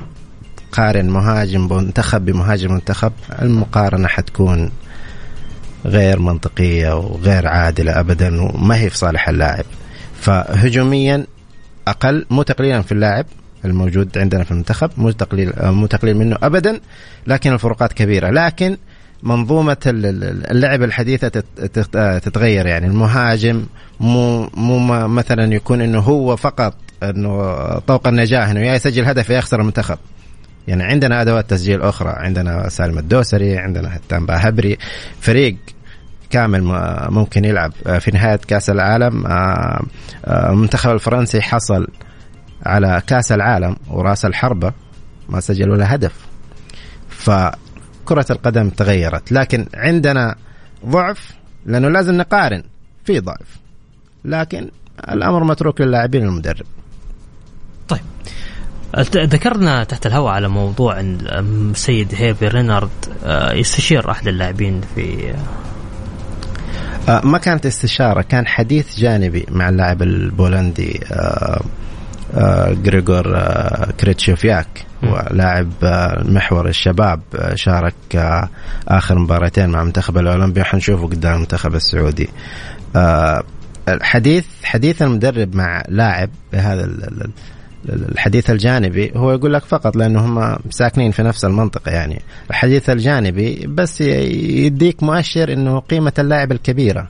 قارن 0.73 1.09
مهاجم 1.09 1.69
منتخب 1.73 2.25
بمهاجم 2.25 2.73
منتخب 2.73 3.13
المقارنة 3.43 4.09
حتكون 4.09 4.71
غير 5.85 6.19
منطقية 6.19 6.97
وغير 6.97 7.49
عادلة 7.49 8.01
ابدا 8.01 8.43
وما 8.43 8.77
هي 8.77 8.91
في 8.91 8.97
صالح 8.99 9.29
اللاعب. 9.29 9.65
فهجوميا 10.21 11.27
أقل 11.89 12.27
مو 12.31 12.43
تقليلا 12.43 12.83
في 12.83 12.93
اللاعب 12.93 13.27
الموجود 13.65 14.19
عندنا 14.19 14.45
في 14.45 14.51
المنتخب 14.51 14.91
مو 14.97 15.11
تقليل 15.11 15.53
مو 15.59 15.87
تقليل 15.87 16.17
منه 16.17 16.37
ابدا 16.43 16.81
لكن 17.27 17.53
الفروقات 17.53 17.93
كبيرة. 17.93 18.31
لكن 18.31 18.77
منظومة 19.23 19.77
اللعب 19.87 20.83
الحديثة 20.83 21.29
تتغير. 22.19 22.67
يعني 22.67 22.87
المهاجم 22.87 23.67
مو 24.01 24.51
مو 24.55 24.79
مثلا 25.09 25.55
يكون 25.55 25.81
إنه 25.81 25.99
هو 25.99 26.37
فقط 26.37 26.75
إنه 27.03 27.55
طوق 27.79 28.09
النجاة 28.09 28.51
إنه 28.51 28.61
يا 28.61 28.75
يسجل 28.75 29.05
هدف 29.05 29.31
يا 29.31 29.39
يخسر 29.39 29.61
المنتخب. 29.61 29.99
يعني 30.69 30.83
عندنا 30.83 31.23
أدوات 31.23 31.51
تسجيل 31.51 31.83
أخرى 31.83 32.11
عندنا 32.17 32.69
سالم 32.69 32.99
الدوسري 32.99 33.59
عندنا 33.59 33.97
هتان 33.97 34.27
باهبري. 34.27 34.79
فريق 35.21 35.57
كامل 36.31 36.63
ممكن 37.11 37.45
يلعب. 37.45 37.73
في 37.99 38.11
نهاية 38.11 38.37
كأس 38.37 38.71
العالم 38.71 39.27
آه، 39.27 39.83
آه، 40.25 40.51
المنتخب 40.51 40.91
الفرنسي 40.91 41.41
حصل 41.41 41.87
على 42.67 43.03
كأس 43.07 43.33
العالم 43.33 43.77
وراس 43.89 44.25
الحربة 44.25 44.73
ما 45.29 45.41
سجل 45.41 45.71
ولا 45.71 45.95
هدف. 45.95 46.27
فكرة 47.09 48.27
القدم 48.31 48.69
تغيرت. 48.69 49.33
لكن 49.33 49.67
عندنا 49.75 50.35
ضعف 50.87 51.31
لأنه 51.67 51.89
لازم 51.89 52.15
نقارن 52.17 52.63
في 53.05 53.21
ضعف. 53.21 53.59
لكن 54.25 54.71
الأمر 55.09 55.45
متروك 55.45 55.81
للاعبين 55.81 56.23
المدرب 56.23 56.67
طيب. 57.89 58.01
ذكرنا 59.17 59.85
تحت 59.85 60.07
الهواء 60.07 60.33
على 60.33 60.49
موضوع 60.49 61.01
السيد 61.01 62.15
هيرفي 62.15 62.49
رينارد 62.49 62.91
آه، 63.25 63.53
يستشير 63.53 64.11
أحد 64.11 64.29
اللاعبين 64.29 64.81
في 64.95 65.31
آه، 65.31 65.37
ما 67.09 67.39
كانت 67.39 67.67
استشارة 67.67 68.23
كان 68.23 68.47
حديث 68.47 68.99
جانبي 68.99 69.47
مع 69.51 69.69
اللاعب 69.69 70.03
البولندي 70.03 71.01
آه، 71.13 71.61
آه، 72.35 72.73
جريجور 72.73 73.37
آه، 73.37 73.91
كريتشوفياك 74.01 74.67
هو 75.05 75.29
لاعب 75.31 75.71
آه، 75.83 76.23
محور 76.25 76.69
الشباب 76.69 77.21
آه، 77.35 77.55
شارك 77.55 77.95
آه، 78.15 78.49
آخر 78.89 79.19
مباراتين 79.19 79.69
مع 79.69 79.81
المنتخب 79.81 80.19
الأولمبي. 80.19 80.61
وحنشوفه 80.61 81.07
قدام 81.07 81.35
المنتخب 81.35 81.75
السعودي. 81.75 82.29
آه، 82.97 83.43
الحديث 83.89 84.47
حديث 84.65 85.03
المدرب 85.03 85.55
مع 85.55 85.83
لاعب 85.89 86.31
بهذا 86.53 86.85
الحديث 87.89 88.51
الجانبي 88.51 89.13
هو 89.17 89.33
يقول 89.33 89.53
لك 89.53 89.65
فقط 89.65 89.97
لأنه 89.97 90.25
هم 90.27 90.59
ساكنين 90.71 91.11
في 91.11 91.23
نفس 91.23 91.45
المنطقة 91.45 91.91
يعني. 91.91 92.23
الحديث 92.51 92.91
الجانبي 92.91 93.67
بس 93.67 94.01
يديك 94.01 95.03
مؤشر 95.03 95.53
إنه 95.53 95.79
قيمة 95.79 96.13
اللاعب 96.19 96.53
الكبيرة. 96.53 97.09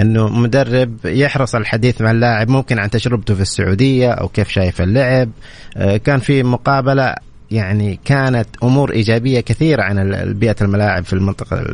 إنه 0.00 0.28
مدرب 0.28 0.96
يحرص 1.04 1.54
على 1.54 1.62
الحديث 1.62 2.00
مع 2.00 2.10
اللاعب 2.10 2.48
ممكن 2.48 2.78
عن 2.78 2.90
تجربته 2.90 3.34
في 3.34 3.40
السعودية 3.40 4.10
أو 4.10 4.28
كيف 4.28 4.48
شايف 4.48 4.80
اللعب. 4.80 5.30
آه، 5.76 5.96
كان 5.96 6.18
في 6.18 6.42
مقابلة 6.42 7.14
يعني 7.50 8.00
كانت 8.04 8.48
أمور 8.62 8.92
إيجابية 8.92 9.40
كثيرة 9.40 9.82
عن 9.82 10.32
بيئة 10.38 10.56
الملاعب 10.60 11.04
في 11.04 11.12
المنطقة 11.12 11.64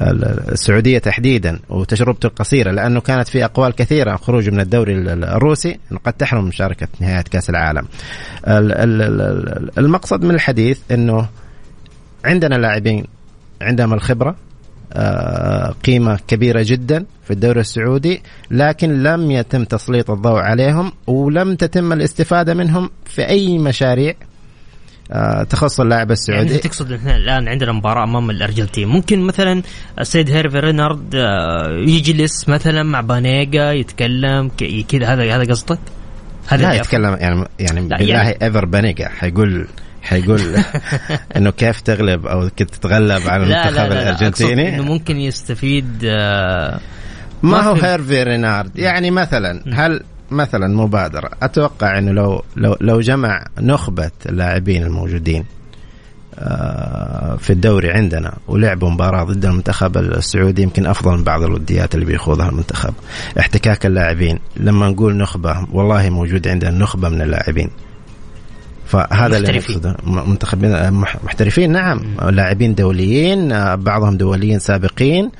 ال- 0.00 0.24
ال- 0.24 0.24
ال- 0.24 0.52
السعودية 0.52 0.98
تحديدا 0.98 1.58
وتجربته 1.68 2.26
القصيره 2.26 2.70
لأنه 2.70 3.00
كانت 3.00 3.28
في 3.28 3.44
أقوال 3.44 3.72
كثيرة 3.74 4.10
عن 4.10 4.16
خروجه 4.16 4.50
من 4.50 4.60
الدوري 4.60 4.94
ال- 4.94 5.08
ال- 5.08 5.24
الروسي 5.24 5.78
قد 6.04 6.12
تحرم 6.12 6.42
من 6.42 6.48
مشاركة 6.48 6.88
نهاية 7.00 7.22
كأس 7.22 7.50
العالم. 7.50 7.86
ال- 8.48 8.72
ال- 8.72 9.02
ال- 9.02 9.78
المقصد 9.78 10.24
من 10.24 10.34
الحديث 10.34 10.80
إنه 10.90 11.28
عندنا 12.24 12.54
لاعبين 12.54 13.04
عندهم 13.62 13.94
الخبرة 13.94 14.36
آه، 14.92 15.74
قيمة 15.84 16.18
كبيرة 16.28 16.62
جدا 16.66 17.04
في 17.24 17.30
الدوري 17.30 17.60
السعودي 17.60 18.22
لكن 18.50 19.02
لم 19.02 19.30
يتم 19.30 19.64
تسليط 19.64 20.10
الضوء 20.10 20.38
عليهم 20.40 20.92
ولم 21.06 21.54
تتم 21.54 21.92
الاستفادة 21.92 22.54
منهم 22.54 22.90
في 23.04 23.28
أي 23.28 23.58
مشاريع 23.58 24.14
تخص 25.50 25.80
اللاعب 25.80 26.00
يعني 26.00 26.12
السعودي. 26.12 26.54
إنت 26.54 26.64
تقصد 26.64 26.92
إحنا 26.92 27.16
الآن 27.16 27.48
عندنا 27.48 27.72
مباراة 27.72 28.04
أمام 28.04 28.30
الأرجنتين. 28.30 28.88
ممكن 28.88 29.20
مثلا 29.20 29.62
السيد 30.00 30.30
هيرفي 30.30 30.58
رينارد 30.58 31.14
آه، 31.14 31.68
يجلس 31.88 32.48
مثلا 32.48 32.82
مع 32.82 33.00
بانيجا 33.00 33.72
يتكلم 33.72 34.48
كذا 34.88 35.06
هذا 35.14 35.36
هذا 35.36 35.50
قصدك؟ 35.50 35.78
هذا 36.48 36.62
لا 36.62 36.74
يتكلم 36.74 37.16
يعني 37.20 37.44
يعني 37.58 37.80
بالله 37.80 37.96
يعني- 38.14 38.38
ايفر 38.42 38.64
بانيجا 38.64 39.08
حيقول 39.08 39.66
حيقول 40.02 40.40
إنه 41.36 41.50
كيف 41.50 41.80
تغلب 41.80 42.26
أو 42.26 42.48
كيف 42.56 42.70
تتغلب 42.70 43.28
على 43.28 43.42
المنتخب 43.42 43.92
الأرجنتيني. 43.92 44.74
إنه 44.74 44.82
ممكن 44.82 45.16
يستفيد 45.16 46.02
آه، 46.04 46.80
ما 47.42 47.50
ما 47.50 47.62
هو 47.62 47.74
في- 47.74 47.86
هيرفي 47.86 48.22
رينارد؟ 48.22 48.78
يعني 48.78 49.10
مثلا 49.10 49.62
هل 49.72 50.02
مثلا 50.30 50.68
مبادرة. 50.76 51.30
أتوقع 51.42 51.98
أنه 51.98 52.12
لو 52.12 52.42
لو 52.56 52.76
لو 52.80 53.00
جمع 53.00 53.44
نخبة 53.60 54.10
اللاعبين 54.26 54.82
الموجودين 54.82 55.44
آه، 56.38 57.36
في 57.36 57.50
الدوري 57.52 57.90
عندنا 57.90 58.32
ولعبوا 58.48 58.90
مباراة 58.90 59.24
ضد 59.24 59.44
المنتخب 59.44 59.96
السعودي 59.96 60.62
يمكن 60.62 60.86
أفضل 60.86 61.16
من 61.16 61.24
بعض 61.24 61.42
الوديات 61.42 61.94
اللي 61.94 62.06
بيخوضها 62.06 62.48
المنتخب. 62.48 62.94
احتكاك 63.38 63.86
اللاعبين 63.86 64.38
لما 64.56 64.88
نقول 64.88 65.16
نخبة 65.16 65.66
والله 65.72 66.10
موجود 66.10 66.48
عندنا 66.48 66.70
نخبة 66.70 67.08
من 67.08 67.22
اللاعبين. 67.22 67.70
فهذا 68.86 69.36
اللي 69.36 69.58
محترفين. 69.58 69.94
م- 70.04 70.30
منتخبين 70.30 70.92
مح- 70.92 71.24
محترفين 71.24 71.72
نعم. 71.72 72.00
لاعبين 72.30 72.74
دوليين 72.74 73.48
بعضهم 73.76 74.16
دوليين 74.16 74.58
سابقين. 74.58 75.30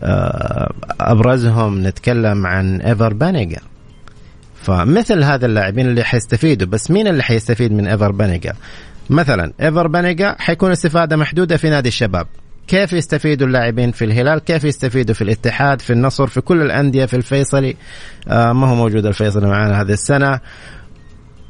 آه، 0.00 0.72
أبرزهم 1.00 1.86
نتكلم 1.86 2.46
عن 2.46 2.80
إيفر 2.80 3.12
بانيجا 3.14 3.58
فمثل 4.62 5.22
هذا 5.22 5.46
اللاعبين 5.46 5.86
اللي 5.86 6.04
حيستفيدوا 6.04 6.68
بس 6.68 6.90
مين 6.90 7.06
اللي 7.08 7.22
حيستفيد 7.22 7.72
من 7.72 7.86
إيفر 7.86 8.12
بانيجا 8.12 8.52
مثلا 9.10 9.52
إيفر 9.60 9.86
بانيجا 9.86 10.36
حيكون 10.38 10.70
استفادة 10.70 11.16
محدودة 11.16 11.56
في 11.56 11.70
نادي 11.70 11.88
الشباب. 11.88 12.26
كيف 12.68 12.92
يستفيدوا 12.92 13.46
اللاعبين 13.46 13.90
في 13.92 14.04
الهلال؟ 14.04 14.38
كيف 14.38 14.64
يستفيدوا 14.64 15.14
في 15.14 15.22
الاتحاد 15.22 15.80
في 15.80 15.92
النصر 15.92 16.26
في 16.26 16.40
كل 16.40 16.62
الأندية 16.62 17.04
في 17.04 17.16
الفيصلي؟ 17.16 17.76
آه 18.28 18.52
ما 18.52 18.66
هو 18.66 18.74
موجود 18.74 19.06
الفيصلي 19.06 19.46
معنا 19.48 19.80
هذه 19.80 19.92
السنة. 19.92 20.40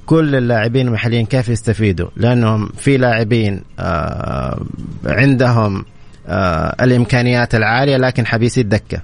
كل 0.06 0.34
اللاعبين 0.34 0.86
المحليين 0.88 1.26
كيف 1.26 1.48
يستفيدوا؟ 1.48 2.08
لأنهم 2.16 2.68
في 2.78 2.96
لاعبين 2.96 3.62
آه 3.78 4.60
عندهم 5.06 5.84
آه 6.28 6.84
الإمكانيات 6.84 7.54
العالية 7.54 7.96
لكن 7.96 8.26
حبيسي 8.26 8.60
الدكه 8.60 9.02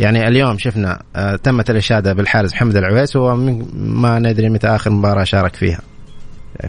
يعني 0.00 0.28
اليوم 0.28 0.58
شفنا 0.58 1.02
آه 1.16 1.36
تمت 1.36 1.70
الاشاده 1.70 2.12
بالحارس 2.12 2.52
محمد 2.52 2.76
العويس 2.76 3.16
هو 3.16 3.36
من- 3.36 3.66
ما 3.74 4.18
ندري 4.18 4.48
متى 4.50 4.66
آخر 4.66 4.90
مباراة 4.90 5.24
شارك 5.24 5.56
فيها. 5.56 5.80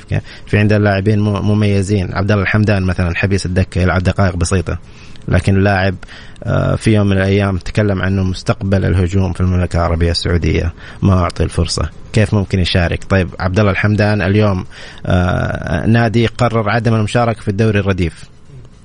كيف؟ 0.09 0.21
في 0.47 0.57
عندنا 0.57 0.77
لاعبين 0.77 1.19
مميزين. 1.19 2.13
عبد 2.13 2.31
الله 2.31 2.43
الحمدان 2.43 2.83
مثلا 2.83 3.15
حبيس 3.15 3.45
الدكة 3.45 3.81
يلعب 3.81 4.03
دقائق 4.03 4.35
بسيطة. 4.35 4.79
لكن 5.27 5.63
لاعب 5.63 5.95
آه، 6.43 6.75
في 6.75 6.93
يوم 6.95 7.07
من 7.07 7.17
الأيام 7.17 7.57
تكلم 7.57 8.01
عنه 8.01 8.23
مستقبل 8.23 8.85
الهجوم 8.85 9.33
في 9.33 9.41
المملكة 9.41 9.77
العربية 9.77 10.11
السعودية. 10.11 10.73
ما 11.01 11.13
أعطي 11.13 11.43
الفرصة. 11.43 11.89
كيف 12.13 12.33
ممكن 12.33 12.59
يشارك؟ 12.59 13.03
طيب 13.03 13.29
عبد 13.39 13.59
الله 13.59 13.71
الحمدان 13.71 14.21
اليوم 14.21 14.65
آه، 15.05 15.85
نادي 15.85 16.25
قرر 16.27 16.69
عدم 16.69 16.93
المشاركة 16.93 17.41
في 17.41 17.47
الدوري 17.47 17.79
الرديف. 17.79 18.23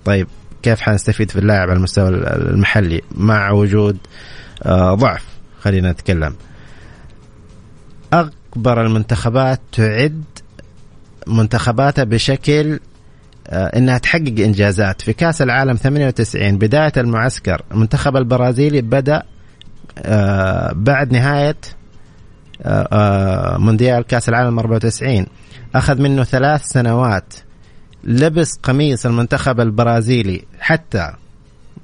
طيب 0.04 0.26
كيف 0.64 0.80
حنستفيد 0.80 1.30
في 1.30 1.38
اللاعب 1.38 1.68
على 1.68 1.76
المستوى 1.76 2.08
المحلي 2.08 3.02
مع 3.14 3.50
وجود 3.50 3.96
آه، 4.62 4.94
ضعف. 4.94 5.24
خلينا 5.60 5.92
نتكلم. 5.92 6.34
أكبر 8.12 8.80
المنتخبات 8.80 9.60
تعد 9.72 10.24
منتخباتها 11.26 12.04
بشكل 12.04 12.80
آه، 13.48 13.78
إنها 13.78 13.98
تحقق 13.98 14.34
إنجازات. 14.38 15.02
في 15.02 15.12
كأس 15.12 15.42
العالم 15.42 15.76
98 15.76 16.58
بداية 16.58 16.92
المعسكر 16.96 17.62
المنتخب 17.72 18.16
البرازيلي 18.16 18.82
بدأ 18.82 19.22
آه، 19.98 20.72
بعد 20.74 21.12
نهاية 21.12 21.56
مونديال 23.58 24.02
كأس 24.02 24.28
العالم 24.28 24.58
94 24.58 25.26
أخذ 25.74 26.00
منه 26.00 26.24
ثلاث 26.24 26.64
سنوات. 26.64 27.34
لبس 28.06 28.58
قميص 28.62 29.06
المنتخب 29.06 29.60
البرازيلي 29.60 30.44
حتى 30.60 31.12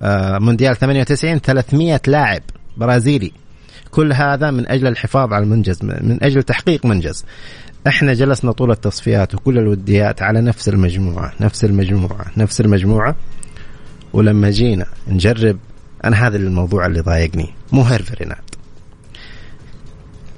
آه، 0.03 0.39
مونديال 0.39 0.77
98 0.77 1.39
300 1.39 2.01
لاعب 2.07 2.43
برازيلي. 2.77 3.33
كل 3.91 4.13
هذا 4.13 4.51
من 4.51 4.69
أجل 4.69 4.87
الحفاظ 4.87 5.33
على 5.33 5.45
المنجز 5.45 5.83
من 5.83 6.19
أجل 6.23 6.43
تحقيق 6.43 6.87
منجز. 6.87 7.25
إحنا 7.87 8.15
جلسنا 8.15 8.53
طول 8.53 8.71
التصفيات 8.71 9.35
وكل 9.35 9.59
الوديات 9.59 10.23
على 10.23 10.41
نفس 10.41 10.69
المجموعة 10.69 11.33
نفس 11.41 11.65
المجموعة 11.65 12.27
نفس 12.37 12.61
المجموعة. 12.61 13.17
ولما 14.13 14.51
جينا 14.51 14.87
نجرب 15.09 15.59
أنا 16.05 16.27
هذا 16.27 16.37
الموضوع 16.37 16.87
اللي 16.87 17.01
ضايقني 17.01 17.55
مو 17.73 17.83
هيرفرينات 17.83 18.51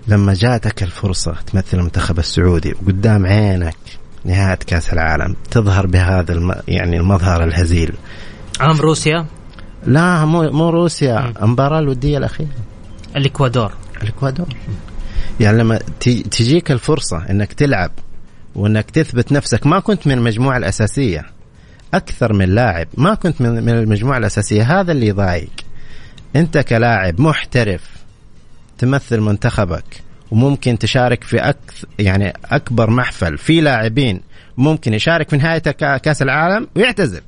لما 0.08 0.34
جاتك 0.34 0.82
الفرصة 0.82 1.36
تمثل 1.46 1.78
المنتخب 1.78 2.18
السعودي 2.18 2.74
وقدام 2.82 3.26
عينك 3.26 3.76
نهاية 4.24 4.58
كأس 4.66 4.92
العالم 4.92 5.36
تظهر 5.50 5.86
بهذا 5.86 6.32
الم... 6.32 6.54
يعني 6.68 6.96
المظهر 6.96 7.44
الهزيل. 7.44 7.92
عام 8.60 8.76
روسيا؟ 8.76 9.26
لا 9.86 10.24
مو 10.24 10.50
مو 10.50 10.70
روسيا 10.70 11.32
المباراة 11.42 11.78
الودية 11.78 12.18
الأخيرة. 12.18 12.48
الإكوادور. 13.16 13.72
الإكوادور. 14.02 14.48
يعني 15.40 15.58
لما 15.58 15.78
تجيك 16.30 16.70
الفرصة 16.70 17.30
إنك 17.30 17.52
تلعب 17.52 17.90
وإنك 18.54 18.90
تثبت 18.90 19.32
نفسك 19.32 19.66
ما 19.66 19.80
كنت 19.80 20.06
من 20.06 20.12
المجموعة 20.12 20.56
الأساسية. 20.56 21.24
أكثر 21.94 22.32
من 22.32 22.48
لاعب 22.48 22.88
ما 22.96 23.14
كنت 23.14 23.40
من 23.40 23.64
من 23.64 23.72
المجموعة 23.72 24.18
الأساسية 24.18 24.80
هذا 24.80 24.92
اللي 24.92 25.06
يضايق. 25.06 25.50
أنت 26.36 26.58
كلاعب 26.58 27.20
محترف 27.20 27.82
تمثل 28.78 29.20
منتخبك 29.20 30.02
وممكن 30.32 30.78
تشارك 30.78 31.24
في 31.24 31.36
أكثر 31.38 31.88
يعني 31.98 32.32
أكبر 32.44 32.90
محفل 32.90 33.38
في 33.38 33.60
لاعبين 33.60 34.20
ممكن 34.56 34.94
يشارك 34.94 35.28
في 35.30 35.36
نهاية 35.36 35.58
كا- 35.58 35.96
كأس 35.96 36.22
العالم 36.22 36.66
ويعتزل. 36.76 37.20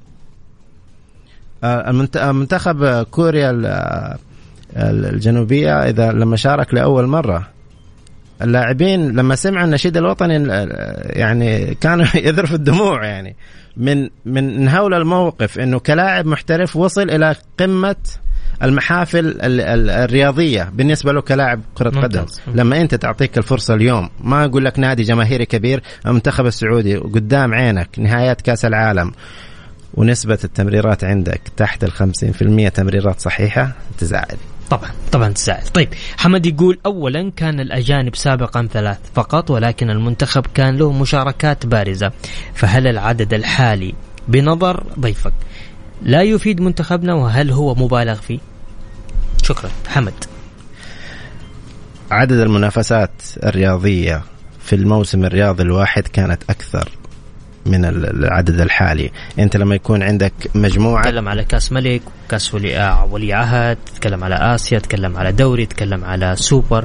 آه، 1.64 1.92
منتخب 2.32 3.02
كوريا 3.02 3.50
ال- 3.50 4.16
الجنوبية 4.76 5.88
إذا 5.88 6.12
لما 6.12 6.36
شارك 6.36 6.74
لأول 6.74 7.06
مرة. 7.06 7.48
اللاعبين 8.42 9.10
لما 9.16 9.34
سمعوا 9.34 9.64
النشيد 9.64 9.96
الوطني 9.96 10.34
يعني 11.02 11.74
كانوا 11.74 12.06
يذرف 12.28 12.52
الدموع 12.54 13.04
يعني. 13.04 13.36
من 13.76 14.08
من 14.24 14.68
هول 14.68 14.94
الموقف 14.94 15.58
إنه 15.58 15.78
كلاعب 15.78 16.26
محترف 16.26 16.76
وصل 16.76 17.10
إلى 17.10 17.34
قمة 17.58 17.96
المحافل 18.64 19.18
ال- 19.18 19.61
ال- 19.61 19.90
الرياضية 19.90 20.70
بالنسبة 20.74 21.12
له 21.12 21.20
كلاعب 21.20 21.61
كرة 21.74 22.00
قدم. 22.00 22.24
لما 22.55 22.81
أنت 22.81 22.94
تعطيك 22.94 23.38
الفرصة 23.38 23.74
اليوم 23.74 24.11
ما 24.20 24.44
أقول 24.44 24.64
لك 24.64 24.79
نادي 24.79 25.03
جماهيري 25.03 25.46
كبير 25.46 25.83
المنتخب 26.07 26.46
السعودي 26.46 26.96
قدام 26.96 27.55
عينك 27.55 27.88
نهايات 27.98 28.40
كأس 28.40 28.64
العالم. 28.64 29.12
ونسبة 29.94 30.38
التمريرات 30.44 31.05
عندك 31.05 31.40
تحت 31.57 31.85
ال 31.85 31.92
50% 31.92 32.68
تمريرات 32.68 33.20
صحيحة 33.20 33.72
تزعل 33.98 34.37
طبعا 34.70 34.90
طبعا 35.12 35.29
تزعل 35.29 35.62
طيب 35.74 35.88
حمد 36.16 36.46
يقول 36.46 36.79
اولا 36.87 37.33
كان 37.37 37.61
الأجانب 37.61 38.16
سابقا 38.16 38.68
ثلاث 38.72 38.98
فقط 39.14 39.50
ولكن 39.50 39.90
المنتخب 39.90 40.46
كان 40.55 40.77
له 40.77 40.92
مشاركات 40.92 41.66
بارزة. 41.66 42.12
فهل 42.55 42.87
العدد 42.87 43.35
الحالي 43.35 43.94
بنظر 44.29 44.85
ضيفك 45.00 45.33
لا 46.03 46.22
يفيد 46.22 46.61
منتخبنا؟ 46.61 47.14
وهل 47.14 47.50
هو 47.50 47.74
مبالغ 47.74 48.14
فيه؟ 48.14 48.38
شكرا. 49.44 49.70
حمد. 49.88 50.24
عدد 52.11 52.33
المنافسات 52.33 53.11
الرياضية 53.44 54.22
في 54.61 54.76
الموسم 54.76 55.24
الرياضي 55.24 55.62
الواحد 55.62 56.02
كانت 56.02 56.42
أكثر 56.50 56.88
من 57.66 57.85
العدد 57.85 58.61
الحالي. 58.61 59.11
أنت 59.38 59.57
لما 59.57 59.74
يكون 59.74 60.02
عندك 60.02 60.33
مجموعه 60.54 61.04
تكلم 61.04 61.28
على 61.28 61.44
كأس 61.44 61.72
ملك 61.72 62.02
كأس 62.28 62.54
ولي 62.54 63.04
ولي 63.11 63.33
عهد 63.33 63.78
تكلم 63.96 64.24
على 64.24 64.35
آسيا 64.35 64.78
تكلم 64.78 65.16
على 65.16 65.33
دوري 65.33 65.66
تكلم 65.66 66.04
على 66.04 66.37
سوبر. 66.37 66.85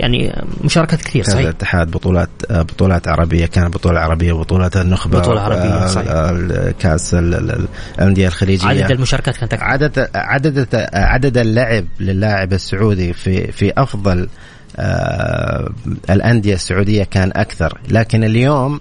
يعني 0.00 0.44
مشاركات 0.64 1.02
كثير 1.02 1.24
صحيح. 1.24 1.40
الاتحاد 1.40 1.90
بطولات 1.90 2.28
بطولات 2.50 3.08
عربية 3.08 3.46
كان 3.46 3.68
بطولة 3.68 4.00
عربية 4.00 4.32
بطولات 4.32 4.76
النخبة 4.76 5.18
بطولة 5.20 5.40
عربية 5.40 5.86
صحيح. 5.86 6.70
كاس 6.78 7.14
الأندية 7.14 8.26
الخليجية. 8.26 8.68
عدد 8.68 8.90
المشاركات 8.90 9.36
كانت 9.36 9.52
أكثر. 9.52 9.64
عدد 9.64 10.08
عدد 10.14 10.88
عدد 10.94 11.38
اللعب 11.38 11.84
للاعب 12.00 12.52
السعودي 12.52 13.12
في 13.12 13.52
في 13.52 13.72
أفضل 13.76 14.28
آه 14.76 15.70
الأندية 16.10 16.54
السعودية 16.54 17.04
كان 17.04 17.32
أكثر. 17.36 17.78
لكن 17.88 18.24
اليوم 18.24 18.80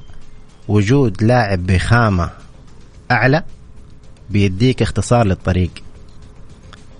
وجود 0.67 1.23
لاعب 1.23 1.65
بخامة 1.65 2.29
أعلى 3.11 3.43
بيديك 4.29 4.81
اختصار 4.81 5.25
للطريق. 5.25 5.71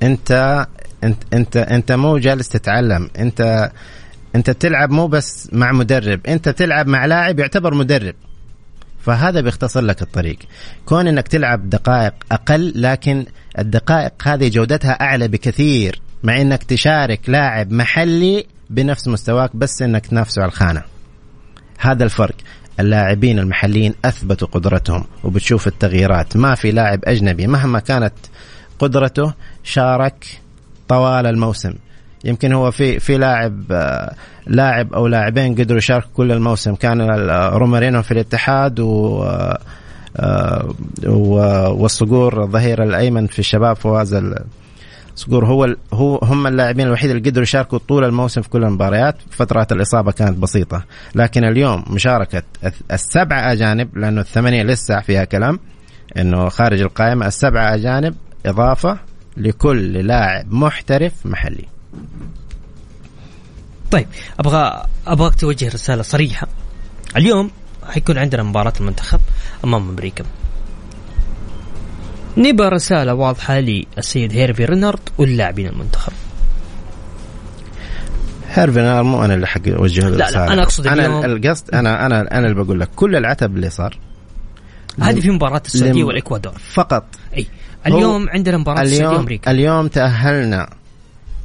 انت 0.04 0.66
انت 1.04 1.18
انت 1.34 1.58
انت 1.58 1.92
مو 1.92 2.18
جالس 2.18 2.50
تتعلم. 2.50 3.10
انت 3.20 3.72
انت 4.36 4.50
بتلعب 4.50 4.92
مو 4.92 5.08
بس 5.08 5.50
مع 5.52 5.72
مدرب 5.72 6.28
انت 6.28 6.50
بتلعب 6.50 6.88
مع 6.88 7.06
لاعب 7.06 7.40
يعتبر 7.40 7.74
مدرب. 7.74 8.16
فهذا 9.06 9.42
بيختصر 9.42 9.82
لك 9.82 10.02
الطريق. 10.02 10.38
كون 10.86 11.08
انك 11.08 11.28
تلعب 11.28 11.70
دقائق 11.70 12.14
أقل 12.32 12.74
لكن 12.76 13.26
الدقائق 13.60 14.14
هذه 14.24 14.50
جودتها 14.50 14.92
أعلى 14.92 15.28
بكثير 15.28 16.02
مع 16.24 16.42
انك 16.42 16.64
تشارك 16.64 17.30
لاعب 17.30 17.72
محلي 17.72 18.46
بنفس 18.70 19.08
مستواك 19.08 19.56
بس 19.56 19.82
انك 19.82 20.06
تنافسه 20.06 20.42
على 20.42 20.50
الخانة. 20.50 20.84
هذا 21.78 22.04
الفرق. 22.04 22.36
اللاعبين 22.80 23.40
المحليين 23.40 23.94
أثبتوا 24.06 24.48
قدرتهم 24.48 25.04
وبتشوف 25.24 25.68
التغييرات. 25.68 26.38
ما 26.38 26.56
في 26.56 26.72
لاعب 26.72 27.00
أجنبي 27.06 27.48
مهما 27.48 27.80
كانت 27.80 28.14
قدرته 28.80 29.34
شارك 29.64 30.42
طوال 30.88 31.28
الموسم. 31.28 31.74
يمكن 32.24 32.54
هو 32.54 32.72
في 32.72 33.00
في 33.00 33.18
لاعب 33.18 33.64
لاعب 34.48 34.94
أو 34.94 35.08
لاعبين 35.08 35.56
قدروا 35.56 35.78
يشاركوا 35.78 36.10
كل 36.14 36.32
الموسم. 36.32 36.76
كان 36.76 37.02
رومارينو 37.54 38.02
في 38.02 38.12
الاتحاد 38.12 38.80
و 38.80 39.26
والصقور 41.78 42.44
الظهير 42.44 42.84
الأيمن 42.84 43.28
في 43.28 43.40
الشباب 43.40 43.76
فواز 43.76 44.24
صقور 45.16 45.46
هو 45.46 45.76
هو 45.94 46.18
هم 46.18 46.48
اللاعبين 46.48 46.88
الوحيد 46.88 47.10
اللي 47.10 47.30
قدروا 47.30 47.44
يشاركوا 47.44 47.80
طول 47.88 48.04
الموسم 48.04 48.42
في 48.42 48.50
كل 48.50 48.64
المباريات. 48.64 49.16
فترات 49.30 49.72
الإصابة 49.72 50.12
كانت 50.12 50.38
بسيطة. 50.38 50.84
لكن 51.16 51.44
اليوم 51.44 51.84
مشاركة 51.90 52.44
السبعه 52.92 53.52
أجانب 53.52 53.98
لأنه 53.98 54.22
الثمانية 54.22 54.64
لسه 54.64 55.00
فيها 55.00 55.24
كلام 55.26 55.60
إنه 56.18 56.50
خارج 56.50 56.82
القائمة 56.82 57.28
السبعه 57.28 57.76
أجانب 57.76 58.16
إضافة 58.46 59.00
لكل 59.38 59.94
لاعب 59.94 60.54
محترف 60.54 61.26
محلي. 61.26 61.73
طيب 63.92 64.08
أبغى 64.40 64.86
أبغاك 65.08 65.36
توجه 65.36 65.70
رسالة 65.70 66.02
صريحة. 66.02 66.48
اليوم 67.18 67.52
حيكون 67.90 68.18
عندنا 68.18 68.44
مباراة 68.44 68.74
المنتخب 68.80 69.20
أمام 69.64 69.90
أمريكا. 69.90 70.26
نبى 72.38 72.64
رسالة 72.64 73.14
واضحة 73.14 73.60
للسيد 73.60 74.32
هيرفي 74.34 74.66
رينارد 74.66 75.00
واللاعبين 75.18 75.68
المنتخب. 75.68 76.14
هيرفي 78.50 78.80
رينارد 78.80 79.06
مو 79.06 79.26
أنا 79.26 79.34
اللي 79.34 79.48
حق 79.48 79.68
أوجه 79.68 80.10
له 80.10 80.18
لا, 80.18 80.32
لا 80.32 80.54
أنا 80.54 80.64
أقصد 80.64 80.88
أنا 80.88 81.26
القصد 81.26 81.76
أنا 81.76 82.06
أنا 82.06 82.22
أنا 82.22 82.48
اللي 82.48 82.64
بقول 82.64 82.80
لك 82.80 82.90
كل 82.96 83.16
العتب 83.16 83.56
اللي 83.56 83.70
صار 83.70 84.00
هذه 85.02 85.20
في 85.20 85.30
مباراة 85.30 85.62
السعودية 85.66 86.04
والإكوادور. 86.04 86.54
فقط. 86.74 87.06
أي. 87.38 87.48
اليوم 87.88 88.30
عندنا 88.30 88.58
مباراة 88.58 88.82
السعودية 88.82 89.18
وأمريكا. 89.18 89.52
اليوم 89.52 89.88
تأهلنا 89.88 90.70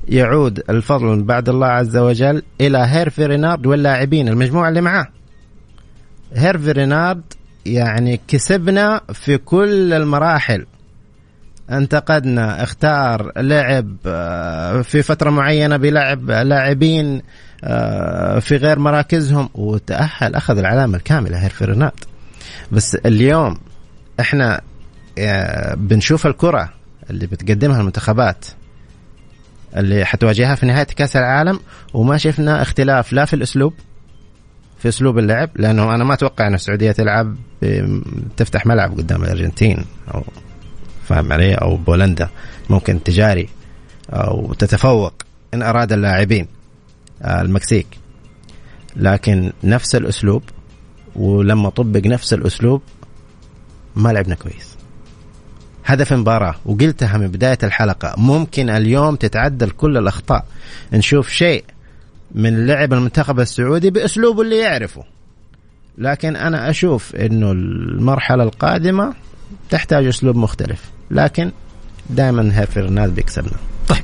يعود 0.09 0.63
الفضل 0.71 1.23
بعد 1.23 1.49
الله 1.49 1.67
عز 1.67 1.97
وجل 1.97 2.43
إلى 2.61 2.79
هيرفي 2.79 3.27
رينارد 3.27 3.67
واللاعبين 3.67 4.29
المجموعة 4.29 4.69
اللي 4.69 4.81
معاه. 4.81 5.07
هيرفي 6.35 6.73
رينارد 6.73 7.23
يعني 7.67 8.21
كسبنا 8.29 9.01
في 9.13 9.39
كل 9.39 9.93
المراحل. 9.93 10.67
انتقدنا 11.71 12.63
اختار 12.63 13.33
لعب 13.37 13.97
آه، 14.07 14.83
في 14.83 15.03
فترة 15.03 15.31
معينة 15.31 15.77
بلعب 15.77 16.31
لاعبين 16.31 17.23
آه، 17.65 18.39
في 18.39 18.57
غير 18.57 18.79
مراكزهم 18.79 19.49
وتأهل 19.55 20.35
أخذ 20.35 20.59
العلامة 20.59 20.97
الكاملة 20.97 21.39
هيرفي 21.39 21.65
رينارد. 21.65 22.05
بس 22.73 22.95
اليوم 22.95 23.59
إحنا 24.21 24.61
آه، 25.19 25.75
بنشوف 25.75 26.27
الكرة 26.27 26.73
اللي 27.11 27.27
بتقدمها 27.27 27.81
المنتخبات. 27.81 28.45
اللي 29.77 30.05
حتواجهها 30.05 30.55
في 30.55 30.67
نهاية 30.67 30.85
كأس 30.85 31.17
العالم. 31.17 31.61
وما 31.95 32.17
شفنا 32.17 32.63
اختلاف 32.63 33.13
لا 33.13 33.25
في 33.25 33.35
الأسلوب 33.35 33.75
في 34.79 34.89
أسلوب 34.89 35.19
اللعب 35.19 35.51
لأنه 35.57 35.95
أنا 35.95 36.05
ما 36.05 36.15
أتوقع 36.15 36.47
أن 36.47 36.55
السعودية 36.55 36.93
تلعب 36.93 37.37
تفتح 38.37 38.67
ملعب 38.67 38.97
قدام 38.99 39.25
الأرجنتين 39.25 39.85
أو 40.15 40.25
فاهم 41.05 41.33
علي 41.33 41.55
أو 41.55 41.77
بولندا 41.77 42.29
ممكن 42.71 43.03
تجاري 43.03 43.49
أو 44.11 44.55
تتفوق 44.55 45.13
إن 45.55 45.63
أراد 45.63 45.93
اللاعبين 45.93 46.49
آه، 47.23 47.43
المكسيك. 47.43 47.87
لكن 48.97 49.53
نفس 49.65 49.95
الأسلوب 49.95 50.43
ولما 51.17 51.71
طبق 51.71 52.07
نفس 52.07 52.33
الأسلوب 52.33 52.83
ما 53.97 54.13
لعبنا 54.13 54.35
كويس. 54.35 54.78
هدف 55.89 56.13
مباراة 56.13 56.55
وقلتها 56.67 57.17
من 57.17 57.27
بداية 57.27 57.59
الحلقة 57.63 58.15
ممكن 58.17 58.71
اليوم 58.71 59.17
تتعدل 59.17 59.71
كل 59.71 59.97
الأخطاء. 59.97 60.45
نشوف 60.93 61.29
شيء 61.29 61.65
من 62.35 62.67
لعب 62.67 62.93
المنتخب 62.93 63.41
السعودي 63.41 63.91
بأسلوبه 63.91 64.43
اللي 64.43 64.59
يعرفه. 64.59 65.05
لكن 65.99 66.37
أنا 66.37 66.71
أشوف 66.71 67.17
أنه 67.17 67.53
المرحلة 67.53 68.43
القادمة 68.43 69.15
تحتاج 69.71 70.07
أسلوب 70.07 70.37
مختلف. 70.37 70.83
لكن 71.11 71.53
دائما 72.11 72.65
فرناند 72.65 73.15
بيكسبنا. 73.15 73.57
طيب 73.89 74.03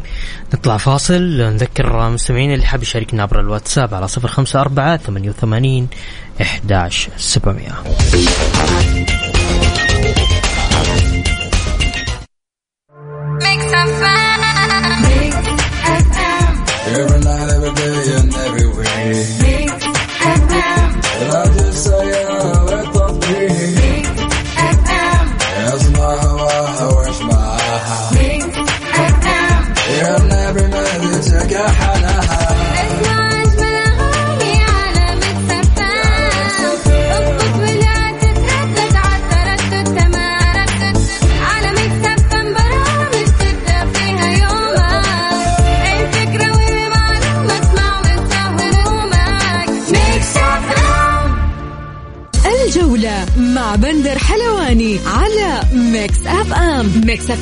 نطلع 0.55 0.77
فاصل. 0.77 1.41
نذكر 1.41 2.11
مستمعين 2.11 2.55
اللي 2.55 2.67
حاب 2.67 2.83
يشاركنا 2.83 3.23
عبر 3.23 3.41
الواتساب 3.41 3.95
على 3.95 4.09
054 4.09 4.97
88 4.97 5.89
11700 6.41 9.24
Every 16.97 17.21
night, 17.21 17.51
every 17.51 17.73
day, 17.75 18.15
and 18.15 18.35
every 18.35 18.69
way. 18.69 19.44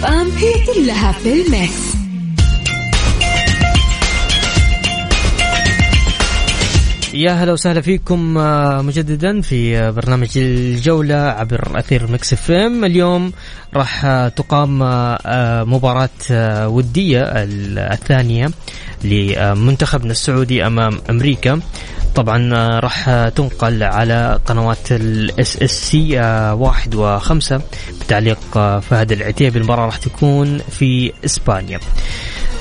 ام 0.05 0.31
هي 0.31 0.53
كلها 0.67 1.13
في 1.13 1.33
ال 1.33 1.45
mix. 1.45 1.93
يا 7.15 7.33
هلا 7.33 7.53
وسهلا 7.53 7.81
فيكم 7.81 8.39
آه، 8.39 8.83
مجددا 8.83 9.41
في 9.41 9.79
آه، 9.79 9.91
برنامج 9.91 10.29
الجولة 10.37 11.15
عبر 11.15 11.79
أثير 11.79 12.13
Mix 12.12 12.33
FM. 12.33 12.85
اليوم 12.85 13.33
راح 13.75 14.05
آه، 14.05 14.29
تقام 14.29 14.79
مباراة 15.73 16.69
ودية 16.69 17.23
الثانية 17.23 18.51
لمنتخبنا 19.05 20.11
السعودي 20.11 20.67
أمام 20.67 20.99
أمريكا. 21.11 21.61
طبعا 22.15 22.79
راح 22.79 23.29
تنقل 23.29 23.83
على 23.83 24.39
قنوات 24.47 24.93
ال 24.93 25.57
SSC 25.62 26.20
واحد 26.53 26.95
وخمسة. 26.95 27.61
بتعليق 28.01 28.39
فهد 28.79 29.13
العتيبي. 29.13 29.59
المباراة 29.59 29.87
راح 29.87 29.97
تكون 29.97 30.59
في 30.59 31.13
إسبانيا. 31.25 31.81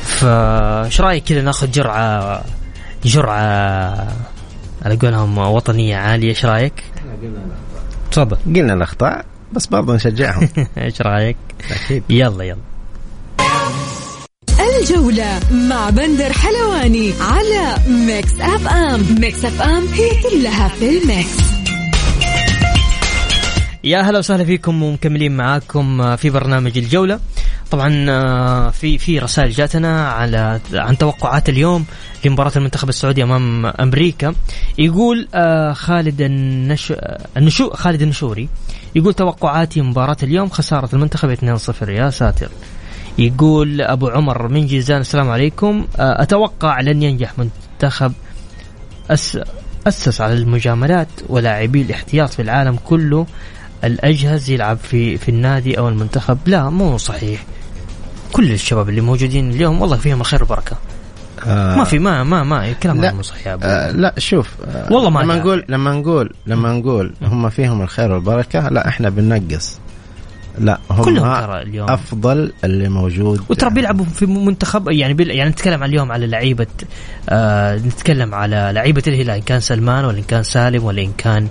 فايش 0.03 1.01
رأيك 1.01 1.23
كذا 1.23 1.41
ناخذ 1.41 1.71
جرعة 1.71 2.43
جرعة 3.05 3.41
على 4.85 4.95
قولهم 5.01 5.37
وطنية 5.37 5.95
عالية؟ 5.97 6.29
إيش 6.29 6.45
رأيك؟ 6.45 6.83
تفضل. 8.11 8.37
قلنا 8.45 8.73
الأخطاء 8.73 9.25
بس 9.53 9.65
برضه 9.67 9.95
نشجعهم. 9.95 10.49
إيش 10.77 11.01
رأيك؟ 11.01 11.37
أكيد. 11.71 12.03
يلا 12.09 12.43
يلا. 12.43 12.70
الجولة 14.79 15.39
مع 15.51 15.89
بندر 15.89 16.33
حلواني 16.33 17.13
على 17.21 17.75
Mix 17.87 18.33
FM. 18.39 19.05
Mix 19.19 19.45
FM 19.45 19.87
هي 19.87 20.09
كلها 20.23 20.67
في 20.67 20.89
ال 20.89 20.99
mix. 20.99 21.37
يا 23.83 24.01
هلا 24.01 24.19
وسهلا 24.19 24.45
فيكم 24.45 24.83
ومكملين 24.83 25.37
معاكم 25.37 26.15
في 26.15 26.29
برنامج 26.29 26.77
الجولة. 26.77 27.19
طبعا 27.71 28.05
آه، 28.09 28.69
في 28.69 28.97
في 28.97 29.19
رسائل 29.19 29.51
جاتنا 29.51 30.07
على 30.11 30.59
عن 30.73 30.97
توقعات 30.97 31.49
اليوم 31.49 31.85
لمباراة 32.25 32.51
المنتخب 32.55 32.89
السعودي 32.89 33.23
أمام 33.23 33.65
أمريكا. 33.65 34.33
يقول 34.77 35.27
آه، 35.33 35.73
خالد 35.73 36.21
النش... 36.21 36.93
النشو 37.37 37.69
خالد 37.69 38.01
النشوري 38.01 38.49
يقول 38.95 39.13
توقعاتي 39.13 39.81
مباراة 39.81 40.17
اليوم 40.23 40.49
خسارة 40.49 40.89
المنتخب 40.93 41.35
2-0 41.35 41.89
يا 41.89 42.09
ساتر. 42.09 42.49
يقول 43.17 43.81
أبو 43.81 44.07
عمر 44.07 44.47
من 44.47 44.65
جيزان 44.65 45.01
السلام 45.01 45.29
عليكم. 45.29 45.87
آه، 45.99 46.21
أتوقع 46.21 46.81
لن 46.81 47.03
ينجح 47.03 47.33
منتخب 47.37 48.13
أس... 49.09 49.39
أسس 49.87 50.21
على 50.21 50.33
المجاملات 50.33 51.07
ولاعبي 51.29 51.81
الاحتياط 51.81 52.29
في 52.29 52.41
العالم 52.41 52.75
كله 52.85 53.25
الأجهز 53.83 54.49
يلعب 54.49 54.77
في 54.77 55.17
في 55.17 55.29
النادي 55.29 55.77
أو 55.77 55.89
المنتخب. 55.89 56.37
لا 56.45 56.69
مو 56.69 56.97
صحيح. 56.97 57.43
كل 58.31 58.51
الشباب 58.51 58.89
اللي 58.89 59.01
موجودين 59.01 59.51
اليوم 59.51 59.81
والله 59.81 59.97
فيهم 59.97 60.21
الخير 60.21 60.39
والبركة. 60.39 60.77
آه 61.47 61.75
ما 61.75 61.83
في 61.83 61.99
ما 61.99 62.23
ما 62.23 62.43
ما 62.43 62.69
الكلام 62.69 63.01
لا 63.01 63.13
مو 63.13 63.21
صحيح 63.21 63.57
آه 63.63 63.91
لا 63.91 64.13
شوف 64.17 64.49
آه 64.65 64.93
والله 64.93 65.09
ما 65.09 65.19
لما 65.19 65.35
نقول 65.35 65.65
لما 65.69 65.93
نقول 65.93 66.33
لما 66.47 66.73
نقول 66.73 67.13
هم 67.21 67.49
فيهم 67.49 67.81
الخير 67.81 68.11
والبركة 68.11 68.69
لا 68.69 68.87
إحنا 68.87 69.09
بننقص. 69.09 69.79
لا 70.61 70.79
هم 70.91 71.03
كلهم 71.03 71.45
ترى 71.45 71.61
اليوم. 71.61 71.89
أفضل 71.89 72.53
اللي 72.63 72.89
موجود 72.89 73.41
وترى 73.49 73.69
بيلعبوا 73.69 74.05
في 74.05 74.25
منتخب 74.25 74.89
يعني 74.89 75.13
بيل 75.13 75.31
يعني 75.31 75.49
نتكلم 75.49 75.83
اليوم 75.83 76.11
على 76.11 76.27
لعيبة 76.27 76.67
آه 77.29 77.75
نتكلم 77.75 78.35
على 78.35 78.71
لعيبة 78.73 79.03
الهلال 79.07 79.29
إن 79.29 79.41
كان 79.41 79.59
سلمان 79.59 80.05
ولا 80.05 80.17
إن 80.17 80.23
كان 80.23 80.43
سالم 80.43 80.83
ولا 80.83 81.01
إن 81.01 81.11
كان 81.17 81.47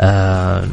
آه 0.00 0.64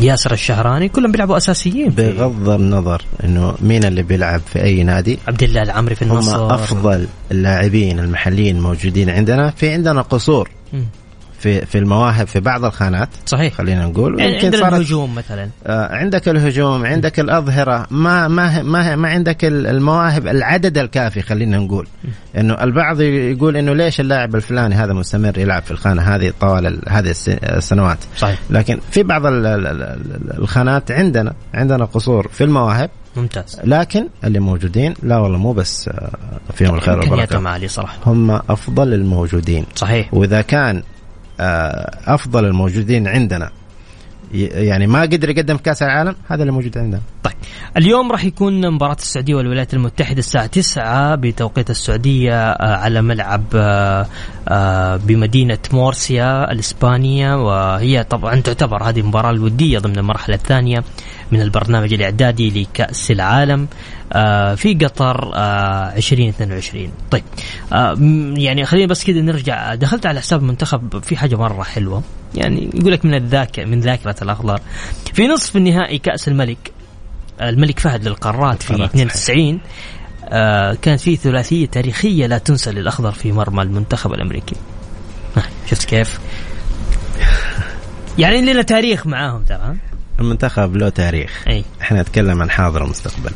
ياسر 0.00 0.32
الشهراني 0.32 0.88
كلهم 0.88 1.12
بيلعبوا 1.12 1.36
أساسيين 1.36 1.88
بغض 1.88 2.48
النظر 2.48 3.02
إنه 3.24 3.54
مين 3.60 3.84
اللي 3.84 4.02
بيلعب 4.02 4.40
في 4.40 4.62
أي 4.62 4.82
نادي 4.82 5.18
عبد 5.28 5.42
الله 5.42 5.62
العمري 5.62 5.94
في 5.94 6.02
النصر. 6.02 6.36
هم 6.36 6.50
أفضل 6.50 7.06
اللاعبين 7.30 7.98
المحليين 7.98 8.60
موجودين 8.60 9.10
عندنا. 9.10 9.50
في 9.50 9.72
عندنا 9.72 10.02
قصور. 10.02 10.50
في 11.40 11.66
في 11.66 11.78
المواهب 11.78 12.26
في 12.26 12.40
بعض 12.40 12.64
الخانات. 12.64 13.08
صحيح. 13.26 13.54
خلينا 13.54 13.86
نقول. 13.86 14.20
يعني 14.20 14.38
عندنا 14.38 14.68
الهجوم 14.68 15.14
مثلا. 15.14 15.48
آه 15.66 15.96
عندك 15.96 16.28
الهجوم 16.28 16.86
عندك 16.86 17.20
الأظهرة. 17.20 17.86
ما 17.90 18.28
ما 18.28 18.62
ما 18.62 18.96
ما 18.96 19.08
عندك 19.08 19.44
المواهب 19.44 20.26
العدد 20.26 20.78
الكافي 20.78 21.22
خلينا 21.22 21.58
نقول. 21.58 21.86
إنه 22.38 22.54
البعض 22.54 23.00
يقول 23.00 23.56
إنه 23.56 23.74
ليش 23.74 24.00
اللاعب 24.00 24.36
الفلاني 24.36 24.74
هذا 24.74 24.92
مستمر 24.92 25.38
يلعب 25.38 25.62
في 25.62 25.70
الخانة 25.70 26.02
هذه 26.02 26.32
طوال 26.40 26.80
هذه 26.88 27.14
السنوات. 27.28 27.98
صحيح. 28.16 28.38
لكن 28.50 28.80
في 28.90 29.02
بعض 29.02 29.22
الخانات 30.38 30.90
عندنا 30.90 31.32
عندنا 31.54 31.84
قصور 31.84 32.28
في 32.28 32.44
المواهب. 32.44 32.90
ممتاز. 33.16 33.60
لكن 33.64 34.08
اللي 34.24 34.40
موجودين 34.40 34.94
لا 35.02 35.18
والله 35.18 35.38
مو 35.38 35.52
بس 35.52 35.88
آه، 35.88 36.10
فيهم 36.54 36.74
الخير 36.74 36.98
والبركة. 36.98 37.66
صراحة. 37.66 37.96
هم 38.06 38.30
أفضل 38.30 38.94
الموجودين. 38.94 39.64
صحيح. 39.74 40.14
وإذا 40.14 40.42
كان 40.42 40.82
أفضل 42.06 42.44
الموجودين 42.44 43.08
عندنا. 43.08 43.50
يعني 44.32 44.86
ما 44.86 45.02
قدر 45.02 45.30
يقدم 45.30 45.56
في 45.56 45.62
كأس 45.62 45.82
العالم 45.82 46.16
هذا 46.28 46.42
اللي 46.42 46.52
موجود 46.52 46.78
عندنا. 46.78 47.00
طيب 47.22 47.34
اليوم 47.76 48.12
راح 48.12 48.24
يكون 48.24 48.70
مباراة 48.74 48.94
السعودية 48.94 49.34
والولايات 49.34 49.74
المتحدة 49.74 50.18
الساعة 50.18 50.46
9 50.46 51.14
بتوقيت 51.14 51.70
السعودية 51.70 52.50
آه، 52.52 52.76
على 52.76 53.02
ملعب 53.02 53.44
آه، 53.54 54.96
بمدينة 54.96 55.58
مورسيا 55.72 56.52
الإسبانية. 56.52 57.36
وهي 57.36 58.04
طبعا 58.04 58.40
تعتبر 58.40 58.82
هذه 58.82 59.00
المباراة 59.00 59.30
الودية 59.30 59.78
ضمن 59.78 59.98
المرحلة 59.98 60.34
الثانية. 60.34 60.84
من 61.32 61.40
البرنامج 61.40 61.92
الإعدادي 61.92 62.60
لكأس 62.62 63.10
العالم 63.10 63.68
آه، 64.12 64.54
في 64.54 64.74
قطر 64.74 65.32
2022 65.34 66.84
آه، 66.84 66.90
طيب 67.10 67.22
آه، 67.72 67.96
يعني 68.36 68.64
خلينا 68.64 68.86
بس 68.86 69.04
كذا 69.04 69.20
نرجع. 69.20 69.74
دخلت 69.74 70.06
على 70.06 70.20
حساب 70.20 70.40
المنتخب 70.40 71.02
في 71.02 71.16
حاجة 71.16 71.36
مرة 71.36 71.62
حلوة. 71.62 72.02
يعني 72.34 72.70
يقول 72.74 72.92
لك 72.92 73.04
من 73.04 73.14
الذاكرة 73.14 73.64
من 73.64 73.80
ذاكرة 73.80 74.16
الأخضر. 74.22 74.60
في 75.14 75.26
نصف 75.26 75.56
النهائي 75.56 75.98
كأس 75.98 76.28
الملك 76.28 76.72
الملك 77.42 77.78
فهد 77.78 78.08
للقارات 78.08 78.62
في 78.62 78.84
92 78.84 79.60
آه 80.24 80.76
كانت 80.82 81.00
في 81.00 81.16
ثلاثية 81.16 81.66
تاريخية 81.66 82.26
لا 82.26 82.38
تنسى 82.38 82.70
للأخضر 82.70 83.12
في 83.12 83.32
مرمى 83.32 83.62
المنتخب 83.62 84.12
الأمريكي. 84.12 84.56
شفت 85.70 85.84
كيف؟ 85.84 86.20
يعني 88.18 88.40
لنا 88.40 88.62
تاريخ 88.62 89.06
معاهم 89.06 89.42
ترى. 89.42 89.76
المنتخب 90.20 90.76
له 90.76 90.88
تاريخ. 90.88 91.44
أي. 91.48 91.64
إحنا 91.82 92.02
نتكلم 92.02 92.42
عن 92.42 92.50
حاضر 92.50 92.82
ومستقبل 92.82 93.30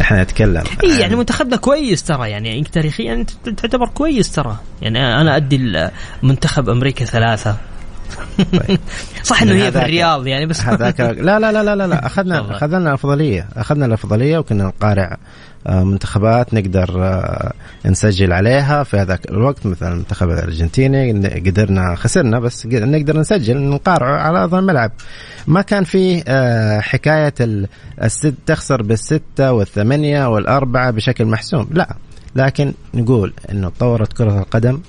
إحنا 0.00 0.22
نتكلم 0.22 0.64
إي 0.84 1.00
يعني 1.00 1.16
منتخبنا 1.16 1.56
كويس 1.56 2.02
ترى 2.02 2.30
يعني 2.30 2.64
تاريخيا 2.64 3.26
تعتبر 3.56 3.88
كويس 3.88 4.32
ترى. 4.32 4.56
يعني 4.82 5.20
أنا 5.20 5.36
أدي 5.36 5.88
منتخب 6.22 6.68
أمريكا 6.68 7.04
ثلاثة. 7.04 7.56
طيب. 8.38 8.80
صح 9.22 9.42
إنه 9.42 9.54
هي 9.54 9.72
في 9.72 9.78
الرياض 9.78 10.26
يعني 10.26 10.46
بس 10.46 10.60
هذاك 10.60 11.00
لا 11.28 11.38
لا 11.38 11.52
لا 11.52 11.74
لا 11.74 11.86
لا 11.86 12.06
اخذنا 12.06 12.56
أخذنا 12.56 12.78
الافضليه 12.78 13.48
أخذنا 13.56 13.86
الأفضلية 13.86 14.38
وكنا 14.38 14.64
نقارع 14.64 15.16
منتخبات 15.66 16.54
نقدر 16.54 17.04
آه، 17.04 17.52
نسجل 17.86 18.32
عليها 18.32 18.82
في 18.82 18.96
هذاك 18.96 19.30
الوقت 19.30 19.66
مثلا 19.66 19.92
المنتخب 19.92 20.30
الأرجنتيني 20.30 21.12
قدرنا 21.40 21.94
خسرنا 21.94 22.40
بس 22.40 22.66
نقدر 22.66 23.18
نسجل 23.20 23.58
نقارع 23.58 24.22
على 24.22 24.38
أرض 24.38 24.54
الملعب. 24.54 24.92
ما 25.46 25.62
كان 25.62 25.84
في 25.84 26.22
آه، 26.28 26.80
حكاية 26.80 27.34
الست 28.02 28.34
تخسر 28.46 28.82
بالستة 28.82 29.52
والثمانية 29.52 30.28
والأربعة 30.28 30.90
بشكل 30.90 31.24
محسوم. 31.24 31.68
لا. 31.70 31.96
لكن 32.36 32.72
نقول 32.94 33.32
إنه 33.50 33.68
تطورت 33.68 34.12
كرة 34.12 34.38
القدم 34.38 34.80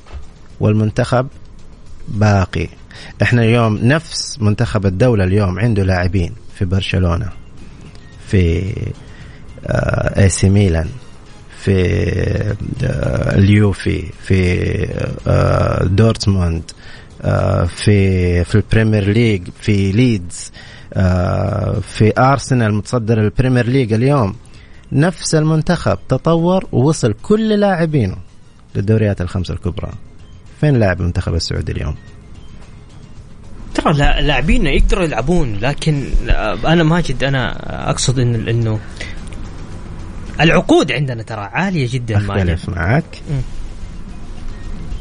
والمنتخب 0.60 1.28
باقي. 2.08 2.68
إحنا 3.22 3.44
اليوم 3.44 3.80
نفس 3.84 4.42
منتخب 4.42 4.86
الدولة 4.86 5.24
اليوم 5.24 5.60
عنده 5.60 5.84
لاعبين 5.84 6.34
في 6.56 6.66
برشلونة 6.66 7.30
في 8.28 8.74
AC 9.66 10.50
Milan 10.50 10.90
في 11.60 12.56
آه، 12.84 13.36
اليوفي 13.38 14.04
في 14.22 14.64
آه، 15.28 15.84
دورتموند 15.84 16.64
آه، 17.22 17.66
في 17.66 18.44
في 18.44 18.56
ال 18.56 18.62
Premier 18.62 19.10
League 19.10 19.48
في 19.62 19.92
ليدز 19.92 20.52
في 21.82 22.14
ارسنال 22.18 22.74
متصدر 22.74 23.22
ال 23.22 23.27
Premier 23.27 23.66
League 23.66 23.94
اليوم 23.94 24.36
نفس 24.92 25.36
المنتخب 25.36 25.98
تطور 26.10 26.68
ووصل 26.72 27.14
كل 27.14 27.50
لاعبينه 27.50 28.18
للدوريات 28.76 29.22
الخمسة 29.22 29.54
الكبرى 29.54 29.92
فين 30.62 30.76
لاعب 30.76 31.02
المنتخب 31.02 31.34
السعودي 31.34 31.72
اليوم؟ 31.72 31.96
ترى 33.74 33.94
لاعبينا 34.22 34.72
يقدروا 34.72 35.04
يلعبون 35.04 35.56
لكن 35.62 36.04
أنا 36.66 36.84
ماجد 36.84 37.24
أنا 37.24 37.56
أقصد 37.90 38.20
انه 38.20 38.50
إنه 38.52 38.80
العقود 40.40 40.92
عندنا 40.92 41.24
ترى 41.24 41.50
عالية 41.54 41.88
جدا 41.92 42.18
اختلف 42.18 42.70
معك 42.70 43.22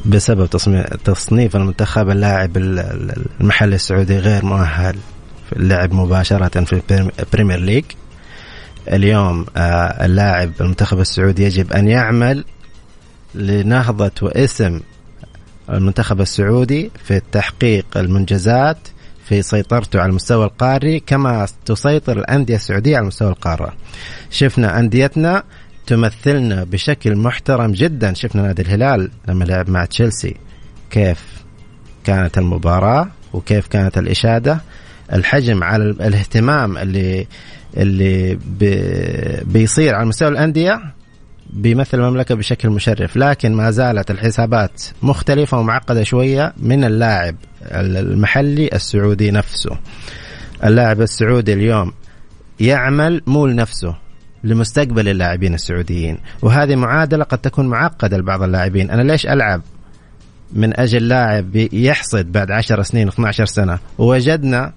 بسبب 0.07 0.47
تصنيف 1.05 1.57
المنتخب 1.57 2.11
اللاعب 2.11 2.57
المحلي 2.57 3.74
السعودي 3.74 4.18
غير 4.18 4.45
مؤهل 4.45 4.97
في 5.49 5.57
اللعب 5.57 5.93
مباشرة 5.93 6.64
في 6.64 6.82
ال 7.18 7.24
Premier 7.24 7.59
League. 7.59 7.85
اليوم 8.93 9.47
آه، 9.57 10.05
اللاعب 10.07 10.53
المنتخب 10.61 11.01
السعودي 11.01 11.45
يجب 11.45 11.72
أن 11.72 11.89
يعمل 11.89 12.45
لنهضة 13.34 14.12
واسم 14.22 14.80
المنتخب 15.70 16.20
السعودي 16.20 16.91
في 17.05 17.20
تحقيق 17.32 17.86
المنجزات 17.97 18.78
في 19.29 19.43
سيطرته 19.43 20.01
على 20.01 20.11
المستوى 20.11 20.45
القاري 20.45 21.01
كما 21.01 21.47
تسيطر 21.64 22.18
الأندية 22.18 22.57
السعودية 22.57 22.97
على 22.97 23.07
مستوى 23.07 23.29
القارة 23.29 23.72
شفنا 24.31 24.79
أنديتنا 24.79 25.43
تمثلنا 25.89 26.64
بشكل 26.64 27.16
محترم 27.16 27.72
جدا. 27.72 28.14
شفنا 28.14 28.43
نادي 28.43 28.62
الهلال 28.62 29.11
لما 29.29 29.45
لعب 29.45 29.70
مع 29.70 29.85
تشيلسي. 29.85 30.35
كيف 30.91 31.43
كانت 32.05 32.39
المباراة 32.39 33.09
وكيف 33.33 33.66
كانت 33.66 33.99
الإشادة؟ 33.99 34.61
الحجم 35.12 35.64
على 35.64 35.85
الاهتمام 35.85 36.79
اللي 36.79 37.26
اللي 37.76 38.39
بيصير 39.45 39.95
على 39.95 40.07
مستوى 40.07 40.29
الأندية 40.29 40.81
بيمثل 41.51 41.99
المملكة 41.99 42.35
بشكل 42.35 42.70
مشرف. 42.70 43.16
لكن 43.16 43.53
ما 43.53 43.70
زالت 43.70 44.11
الحسابات 44.11 44.83
مختلفة 45.03 45.59
ومعقدة 45.59 46.03
شوية 46.03 46.53
من 46.57 46.85
اللاعب. 46.85 47.35
المحلي 47.71 48.69
السعودي 48.73 49.31
نفسه. 49.31 49.79
اللاعب 50.64 51.01
السعودي 51.01 51.53
اليوم 51.53 51.93
يعمل 52.61 53.23
مو 53.27 53.47
لنفسه 53.47 53.97
لمستقبل 54.45 55.09
اللاعبين 55.09 55.55
السعوديين 55.55 56.19
وهذه 56.43 56.77
معادلة 56.77 57.25
قد 57.25 57.39
تكون 57.39 57.66
معقدة 57.69 58.16
لبعض 58.19 58.43
اللاعبين. 58.43 58.91
أنا 58.91 59.03
ليش 59.03 59.27
ألعب 59.27 59.62
من 60.53 60.81
أجل 60.81 61.09
لاعب 61.09 61.57
يحصد 61.73 62.33
بعد 62.33 62.51
10 62.51 62.83
سنين 62.83 63.09
12 63.09 63.45
سنة؟ 63.45 63.79
ووجدنا 63.99 64.73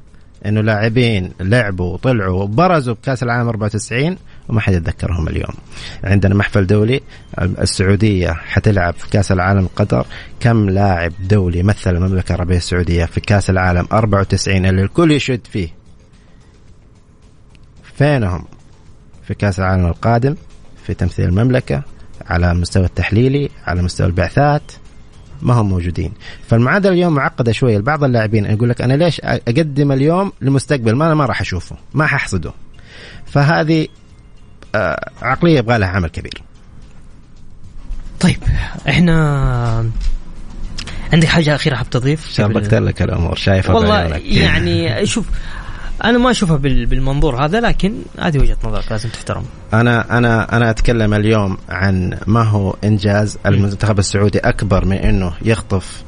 إنه 0.45 0.61
لاعبين 0.61 1.31
لعبوا 1.39 1.93
وطلعوا 1.93 2.43
وبرزوا 2.43 2.93
بكأس 2.93 3.23
العالم 3.23 3.47
94 3.49 4.17
وما 4.51 4.61
حد 4.61 4.73
يتذكرهم 4.73 5.27
اليوم. 5.27 5.53
عندنا 6.03 6.35
محفل 6.35 6.67
دولي 6.67 7.01
السعودية 7.39 8.31
حتلعب 8.31 8.93
في 8.93 9.09
كأس 9.09 9.31
العالم 9.31 9.69
قطر. 9.75 10.05
كم 10.39 10.69
لاعب 10.69 11.11
دولي 11.29 11.63
مثل 11.63 11.95
المملكة 11.95 12.35
العربية 12.35 12.57
السعودية 12.57 13.05
في 13.05 13.21
كأس 13.21 13.49
العالم 13.49 13.87
94 13.91 14.65
اللي 14.65 14.81
الكل 14.81 15.11
يشد 15.11 15.47
فيه؟ 15.51 15.69
فينهم 17.97 18.45
في 19.27 19.33
كأس 19.33 19.59
العالم 19.59 19.85
القادم 19.85 20.35
في 20.85 20.93
تمثيل 20.93 21.25
المملكة 21.25 21.83
على 22.25 22.51
المستوى 22.51 22.85
التحليلي 22.85 23.49
على 23.67 23.81
مستوى 23.81 24.07
البعثات؟ 24.07 24.71
ما 25.41 25.53
هم 25.53 25.69
موجودين. 25.69 26.11
فالمعادلة 26.47 26.93
اليوم 26.93 27.13
معقدة 27.13 27.51
شوية. 27.51 27.77
لبعض 27.77 28.03
اللاعبين 28.03 28.45
يقول 28.45 28.69
لك 28.69 28.81
أنا 28.81 28.93
ليش 28.93 29.21
أقدم 29.23 29.91
اليوم 29.91 30.31
لمستقبل؟ 30.41 30.95
ما 30.95 31.05
أنا 31.05 31.15
ما 31.15 31.25
راح 31.25 31.41
أشوفه. 31.41 31.75
ما 31.93 32.05
ححصده 32.05 32.51
فهذه 33.25 33.87
عقلية 35.21 35.57
يبغى 35.57 35.77
لها 35.77 35.89
عمل 35.89 36.09
كبير. 36.09 36.41
طيب 38.19 38.37
إحنا 38.89 39.91
عندك 41.13 41.27
حاجة 41.27 41.55
أخيرة 41.55 41.75
حاب 41.75 41.89
تضيف؟ 41.89 42.31
شابكت 42.31 42.73
لك 42.73 43.01
الأمور. 43.01 43.35
شايف 43.35 43.69
والله 43.69 44.21
يعني 44.25 45.05
شوف 45.13 45.25
أنا 46.03 46.17
ما 46.17 46.31
أشوفها 46.31 46.57
بالمنظور 46.57 47.45
هذا 47.45 47.59
لكن 47.59 47.93
هذه 48.19 48.39
وجهة 48.39 48.57
نظرك 48.63 48.91
لازم 48.91 49.09
تحترم. 49.09 49.43
أنا 49.73 50.17
أنا 50.17 50.57
أنا 50.57 50.69
أتكلم 50.69 51.13
اليوم 51.13 51.57
عن 51.69 52.17
ما 52.27 52.43
هو 52.43 52.75
إنجاز 52.83 53.37
المنتخب 53.45 53.99
السعودي 53.99 54.39
أكبر 54.39 54.85
من 54.85 54.97
إنه 54.97 55.33
يخطف 55.41 56.03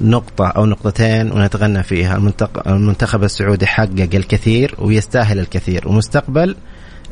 نقطة 0.00 0.46
أو 0.46 0.66
نقطتين 0.66 1.32
ونتغنى 1.32 1.82
فيها. 1.82 2.32
المنتخب 2.66 3.24
السعودي 3.24 3.66
حقق 3.66 4.08
الكثير 4.14 4.74
ويستاهل 4.78 5.38
الكثير. 5.38 5.88
ومستقبل 5.88 6.56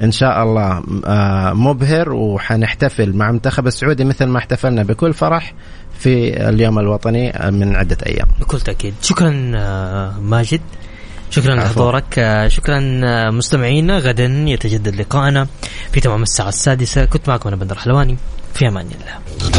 إن 0.02 0.12
شاء 0.12 0.42
الله 0.42 0.82
آه، 1.04 1.52
مبهر 1.52 2.12
وحنحتفل 2.12 3.12
مع 3.16 3.28
المنتخب 3.28 3.66
السعودي 3.66 4.04
مثل 4.04 4.24
ما 4.24 4.38
احتفلنا 4.38 4.82
بكل 4.82 5.14
فرح 5.14 5.54
في 5.98 6.48
اليوم 6.48 6.78
الوطني 6.78 7.32
من 7.50 7.76
عدة 7.76 7.96
أيام. 8.06 8.26
بكل 8.40 8.60
تأكيد. 8.60 8.94
شكرا 9.02 9.52
آه، 9.54 10.18
ماجد. 10.20 10.60
شكرا 11.30 11.54
لحضورك. 11.54 12.18
آه، 12.18 12.48
شكرا 12.48 13.00
آه، 13.04 13.30
مستمعينا 13.30 13.98
غدا 13.98 14.24
يتجدد 14.24 14.96
لقائنا 14.96 15.46
في 15.92 16.00
تمام 16.00 16.22
الساعة 16.22 16.48
السادسة. 16.48 17.04
كنت 17.04 17.28
معكم 17.28 17.48
أنا 17.48 17.56
بندر 17.56 17.78
حلواني. 17.78 18.16
في 18.54 18.68
أمان 18.68 18.86
الله. 18.86 19.52